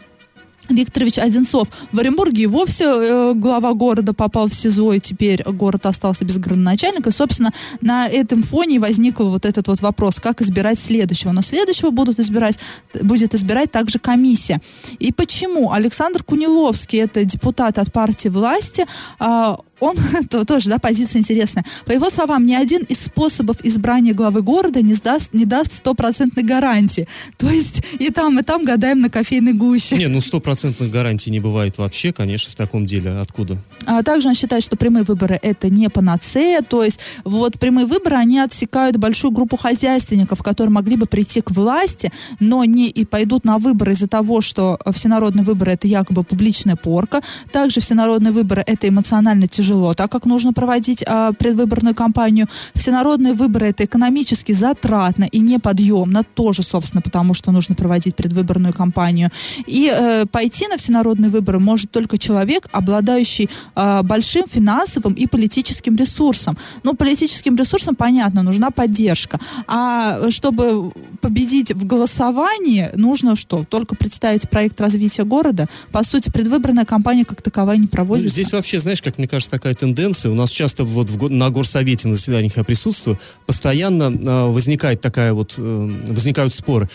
Викторович 0.70 1.18
Одинцов. 1.18 1.68
В 1.92 1.98
Оренбурге 1.98 2.44
и 2.44 2.46
вовсе 2.46 2.84
э, 2.84 3.32
глава 3.34 3.72
города 3.74 4.14
попал 4.14 4.48
в 4.48 4.54
СИЗО, 4.54 4.94
и 4.94 5.00
теперь 5.00 5.42
город 5.44 5.86
остался 5.86 6.24
без 6.24 6.38
градоначальника. 6.38 7.10
И, 7.10 7.12
собственно, 7.12 7.52
на 7.80 8.06
этом 8.06 8.42
фоне 8.42 8.78
возник 8.78 9.20
вот 9.20 9.44
этот 9.44 9.68
вот 9.68 9.80
вопрос, 9.80 10.20
как 10.20 10.40
избирать 10.40 10.78
следующего. 10.78 11.32
Но 11.32 11.42
следующего 11.42 11.90
будут 11.90 12.18
избирать, 12.18 12.58
будет 13.02 13.34
избирать 13.34 13.70
также 13.70 13.98
комиссия. 13.98 14.60
И 14.98 15.12
почему? 15.12 15.72
Александр 15.72 16.22
Куниловский, 16.22 17.00
это 17.00 17.24
депутат 17.24 17.78
от 17.78 17.92
партии 17.92 18.28
власти, 18.28 18.86
а, 19.18 19.58
он, 19.80 19.96
то, 20.30 20.44
тоже, 20.44 20.68
да, 20.68 20.78
позиция 20.78 21.20
интересная. 21.20 21.64
По 21.86 21.92
его 21.92 22.10
словам, 22.10 22.46
ни 22.46 22.54
один 22.54 22.82
из 22.82 23.00
способов 23.00 23.56
избрания 23.62 24.14
главы 24.14 24.42
города 24.42 24.82
не, 24.82 24.94
сдаст, 24.94 25.32
не 25.32 25.46
даст 25.46 25.72
стопроцентной 25.72 26.44
гарантии. 26.44 27.08
То 27.38 27.50
есть 27.50 27.82
и 27.98 28.10
там, 28.10 28.38
и 28.38 28.42
там 28.42 28.64
гадаем 28.64 29.00
на 29.00 29.10
кофейной 29.10 29.54
гуще. 29.54 29.96
Не, 29.96 30.06
ну 30.06 30.20
стопроцентных 30.60 30.90
гарантий 30.90 31.30
не 31.30 31.40
бывает 31.40 31.78
вообще, 31.78 32.12
конечно, 32.12 32.50
в 32.50 32.54
таком 32.54 32.84
деле. 32.84 33.10
Откуда? 33.12 33.56
А 33.86 34.02
также 34.02 34.28
он 34.28 34.34
считает, 34.34 34.62
что 34.62 34.76
прямые 34.76 35.04
выборы 35.04 35.38
это 35.42 35.68
не 35.70 35.88
панацея, 35.88 36.60
то 36.60 36.84
есть 36.84 37.00
вот 37.24 37.58
прямые 37.58 37.86
выборы, 37.86 38.16
они 38.16 38.38
отсекают 38.38 38.96
большую 38.96 39.32
группу 39.32 39.56
хозяйственников, 39.56 40.42
которые 40.42 40.70
могли 40.70 40.96
бы 40.96 41.06
прийти 41.06 41.40
к 41.40 41.50
власти, 41.50 42.12
но 42.40 42.64
не 42.64 42.88
и 42.88 43.04
пойдут 43.04 43.44
на 43.44 43.58
выборы 43.58 43.92
из-за 43.92 44.06
того, 44.06 44.40
что 44.40 44.78
всенародные 44.92 45.44
выборы 45.44 45.72
это 45.72 45.88
якобы 45.88 46.24
публичная 46.24 46.76
порка. 46.76 47.20
Также 47.52 47.80
всенародные 47.80 48.32
выборы 48.32 48.62
это 48.66 48.88
эмоционально 48.88 49.48
тяжело, 49.48 49.94
так 49.94 50.12
как 50.12 50.26
нужно 50.26 50.52
проводить 50.52 51.02
а, 51.06 51.32
предвыборную 51.32 51.94
кампанию. 51.94 52.46
Всенародные 52.74 53.32
выборы 53.32 53.68
это 53.68 53.84
экономически 53.84 54.52
затратно 54.52 55.24
и 55.24 55.40
неподъемно, 55.40 56.22
тоже, 56.34 56.62
собственно, 56.62 57.00
потому 57.00 57.34
что 57.34 57.50
нужно 57.50 57.74
проводить 57.74 58.14
предвыборную 58.14 58.74
кампанию. 58.74 59.30
И 59.66 59.90
э, 59.92 60.26
пойти 60.30 60.49
на 60.68 60.76
всенародные 60.76 61.30
выборы 61.30 61.58
может 61.58 61.90
только 61.90 62.18
человек, 62.18 62.66
обладающий 62.72 63.48
э, 63.76 64.02
большим 64.02 64.46
финансовым 64.46 65.14
и 65.14 65.26
политическим 65.26 65.96
ресурсом. 65.96 66.56
Ну, 66.82 66.94
политическим 66.94 67.56
ресурсом, 67.56 67.94
понятно, 67.94 68.42
нужна 68.42 68.70
поддержка. 68.70 69.38
А 69.66 70.30
чтобы 70.30 70.92
победить 71.20 71.72
в 71.72 71.84
голосовании, 71.86 72.90
нужно 72.94 73.36
что? 73.36 73.64
Только 73.68 73.94
представить 73.94 74.48
проект 74.48 74.80
развития 74.80 75.24
города. 75.24 75.66
По 75.92 76.02
сути, 76.02 76.30
предвыборная 76.30 76.84
кампания 76.84 77.24
как 77.24 77.42
таковая 77.42 77.76
не 77.76 77.82
Ну, 77.82 77.88
проводится. 77.88 78.30
здесь 78.30 78.52
вообще, 78.52 78.80
знаешь, 78.80 79.02
как 79.02 79.18
мне 79.18 79.28
кажется, 79.28 79.50
такая 79.50 79.74
тенденция. 79.74 80.30
У 80.30 80.34
нас 80.34 80.50
часто 80.50 80.84
вот 80.84 81.10
в, 81.10 81.28
на 81.30 81.50
горсовете 81.50 82.08
на 82.08 82.14
заседаниях 82.14 82.56
я 82.56 82.64
присутствую, 82.64 83.18
постоянно 83.46 84.04
э, 84.04 84.46
возникает 84.50 85.00
такая 85.00 85.32
вот, 85.32 85.54
э, 85.58 85.90
возникают 86.08 86.54
споры. 86.54 86.88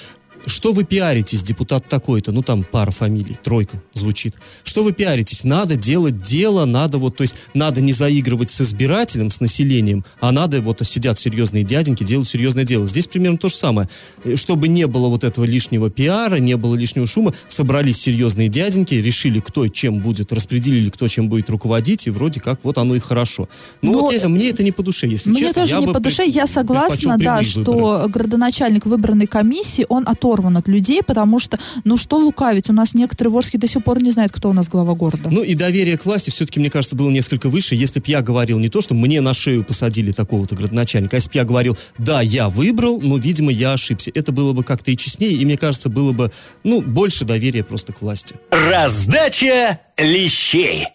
Что 0.47 0.73
вы 0.73 0.84
пиаритесь, 0.84 1.43
депутат 1.43 1.88
такой-то? 1.88 2.31
Ну, 2.31 2.41
там 2.41 2.63
пара 2.63 2.91
фамилий, 2.91 3.36
тройка 3.43 3.81
звучит. 3.93 4.36
Что 4.63 4.84
вы 4.84 4.93
пиаритесь? 4.93 5.43
Надо 5.43 5.75
делать 5.75 6.21
дело, 6.21 6.65
надо 6.65 6.97
вот, 6.97 7.17
то 7.17 7.21
есть, 7.23 7.36
надо 7.53 7.81
не 7.81 7.93
заигрывать 7.93 8.49
с 8.51 8.62
избирателем, 8.62 9.31
с 9.31 9.39
населением, 9.39 10.05
а 10.19 10.31
надо, 10.31 10.62
вот, 10.62 10.81
сидят 10.86 11.17
серьезные 11.17 11.63
дяденьки, 11.63 12.03
делают 12.03 12.29
серьезное 12.29 12.63
дело. 12.63 12.88
Здесь 12.88 13.08
примерно 13.08 13.38
то 13.38 13.49
же 13.49 13.55
самое. 13.55 13.89
Э, 14.23 14.36
Чтобы 14.36 14.67
не 14.67 14.86
было 14.88 15.08
вот 15.10 15.23
этого 15.23 15.45
лишнего 15.45 15.89
пиара, 15.89 16.36
не 16.36 16.55
было 16.58 16.75
лишнего 16.75 17.08
шума, 17.08 17.34
собрались 17.47 17.97
серьезные 17.97 18.47
дяденьки, 18.47 18.93
решили, 18.93 19.39
кто 19.39 19.67
чем 19.67 19.99
будет, 19.99 20.31
распределили, 20.31 20.89
кто 20.89 21.08
чем 21.08 21.27
будет 21.27 21.49
руководить, 21.49 22.05
и 22.08 22.12
вроде 22.12 22.39
как 22.39 22.60
вот 22.63 22.77
оно 22.77 22.95
и 22.95 22.99
хорошо. 22.99 23.49
Ну, 23.81 23.93
Ну, 23.93 24.01
вот, 24.01 24.13
я, 24.13 24.29
мне 24.29 24.49
это 24.49 24.62
не 24.63 24.71
по 24.71 24.84
душе, 24.84 25.08
если 25.08 25.29
Мне 25.31 25.39
честно. 25.39 25.62
тоже 25.63 25.73
Я 25.73 25.79
не 25.79 25.88
по 25.88 25.93
при- 25.93 26.03
душе. 26.03 26.25
Я 26.27 26.45
согласна, 26.47 26.95
предпочел 27.17 27.17
да, 27.17 27.43
что 27.43 27.71
выборы. 27.73 28.10
градоначальник 28.10 28.86
выбранной 28.86 29.25
комиссии, 29.27 29.86
он 29.89 30.03
оторван 30.08 30.34
от 30.35 30.67
людей, 30.67 31.01
потому 31.01 31.39
что, 31.39 31.57
ну 31.83 31.97
что 31.97 32.17
лукавить, 32.17 32.69
у 32.69 32.73
нас 32.73 32.93
некоторые 32.93 33.31
в 33.31 33.37
Орске 33.37 33.57
до 33.57 33.67
сих 33.67 33.83
пор 33.83 34.01
не 34.01 34.11
знают, 34.11 34.31
кто 34.31 34.49
у 34.49 34.53
нас 34.53 34.67
глава 34.67 34.93
города. 34.93 35.29
Ну 35.31 35.43
и 35.43 35.53
доверие 35.55 35.97
к 35.97 36.05
власти 36.05 36.29
все-таки, 36.29 36.59
мне 36.59 36.69
кажется, 36.69 36.95
было 36.95 37.09
несколько 37.09 37.49
выше. 37.49 37.75
Если 37.75 37.99
бы 37.99 38.05
я 38.07 38.21
говорил 38.21 38.59
не 38.59 38.69
то, 38.69 38.81
что 38.81 38.93
мне 38.93 39.21
на 39.21 39.33
шею 39.33 39.63
посадили 39.63 40.11
такого-то 40.11 40.55
градоначальника, 40.55 41.15
а 41.15 41.17
если 41.17 41.29
бы 41.29 41.35
я 41.35 41.43
говорил, 41.45 41.77
да, 41.97 42.21
я 42.21 42.49
выбрал, 42.49 42.99
но, 43.01 43.17
видимо, 43.17 43.51
я 43.51 43.73
ошибся. 43.73 44.11
Это 44.13 44.31
было 44.31 44.53
бы 44.53 44.63
как-то 44.63 44.91
и 44.91 44.97
честнее, 44.97 45.33
и, 45.33 45.45
мне 45.45 45.57
кажется, 45.57 45.89
было 45.89 46.11
бы, 46.11 46.31
ну, 46.63 46.81
больше 46.81 47.25
доверия 47.25 47.63
просто 47.63 47.93
к 47.93 48.01
власти. 48.01 48.35
Раздача 48.51 49.79
лещей. 49.97 50.87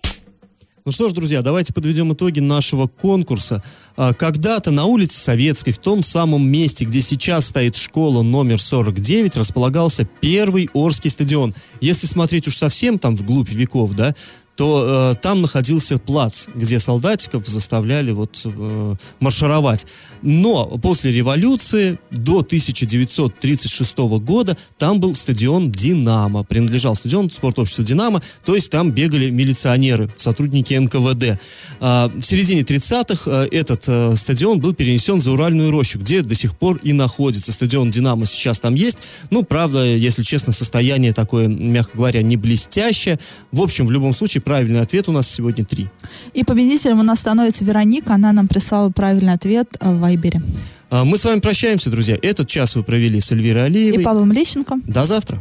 Ну 0.91 0.93
что 0.93 1.09
ж, 1.09 1.13
друзья, 1.13 1.41
давайте 1.41 1.73
подведем 1.73 2.13
итоги 2.15 2.41
нашего 2.41 2.89
конкурса. 2.89 3.63
А, 3.97 4.13
Когда-то 4.13 4.73
на 4.73 4.87
улице 4.87 5.21
Советской, 5.21 5.71
в 5.71 5.79
том 5.79 6.03
самом 6.03 6.45
месте, 6.49 6.85
где 6.85 7.01
сейчас 7.01 7.47
стоит 7.47 7.77
школа 7.77 8.23
номер 8.23 8.61
49, 8.61 9.37
располагался 9.37 10.05
первый 10.21 10.69
Орский 10.73 11.09
стадион. 11.09 11.55
Если 11.81 12.09
смотреть 12.09 12.49
уж 12.49 12.57
совсем 12.57 12.99
там 12.99 13.15
вглубь 13.15 13.51
веков, 13.51 13.93
да, 13.95 14.17
то 14.57 15.13
э, 15.13 15.23
там 15.23 15.43
находился 15.43 15.99
плац, 15.99 16.47
где 16.55 16.79
солдатиков 16.79 17.47
заставляли 17.47 18.11
вот 18.11 18.43
э, 18.45 18.95
маршировать. 19.19 19.87
Но 20.23 20.67
после 20.67 21.13
революции 21.13 21.99
до 22.11 22.41
1936 22.41 23.97
года 23.99 24.57
там 24.77 25.01
был 25.01 25.15
стадион 25.15 25.71
«Динамо». 25.71 26.45
Принадлежал 26.45 26.95
стадион 26.95 27.31
спортобщества 27.31 27.85
«Динамо», 27.85 28.23
то 28.45 28.55
есть 28.55 28.71
там 28.71 28.91
бегали 28.91 29.31
милиционеры, 29.31 30.13
сотрудники 30.17 30.75
НКВД. 30.75 31.41
А, 31.81 32.11
в 32.15 32.23
середине 32.23 32.63
30-х 32.63 33.31
э, 33.31 33.49
этот 33.51 33.85
э, 33.87 34.15
стадион 34.17 34.61
был 34.61 34.75
перенесен 34.75 35.21
за 35.21 35.33
Уральную 35.33 35.71
рощу, 35.71 35.99
где 35.99 36.23
до 36.23 36.35
сих 36.35 36.57
пор 36.57 36.79
и 36.83 36.93
находится. 36.93 37.53
Стадион 37.53 37.91
«Динамо» 37.91 38.27
сейчас 38.27 38.61
там 38.61 38.75
есть. 38.75 38.99
Ну, 39.31 39.43
правда, 39.43 39.85
если 39.85 40.23
честно, 40.23 40.53
состояние 40.53 41.13
такое, 41.13 41.49
мягко 41.49 41.97
говоря, 41.97 42.23
не 42.23 42.37
блестящее. 42.37 43.19
В 43.53 43.63
общем, 43.63 43.87
в 43.87 43.91
любом 43.91 44.13
случае, 44.13 44.43
правильный 44.51 44.81
ответ 44.81 45.09
у 45.09 45.13
нас 45.13 45.29
сегодня 45.31 45.65
три. 45.65 45.87
И 46.35 46.43
победителем 46.43 46.99
у 46.99 47.05
нас 47.05 47.21
становится 47.21 47.65
Вероника, 47.65 48.15
она 48.15 48.33
нам 48.33 48.49
прислала 48.49 48.91
правильный 48.91 49.33
ответ 49.33 49.69
э, 49.79 49.89
в 49.89 50.01
Вайбере. 50.01 50.43
А, 50.91 51.05
Мы 51.05 51.19
с 51.19 51.25
вами 51.25 51.39
прощаемся, 51.39 51.89
друзья. 51.89 52.19
Этот 52.21 52.49
час 52.49 52.75
вы 52.75 52.83
провели 52.83 53.21
с 53.21 53.31
Эльвирой 53.31 53.63
И 53.63 53.67
Алиевой. 53.67 54.03
Павлом 54.03 54.33
Лещенко. 54.33 54.81
До 54.89 55.05
завтра. 55.07 55.41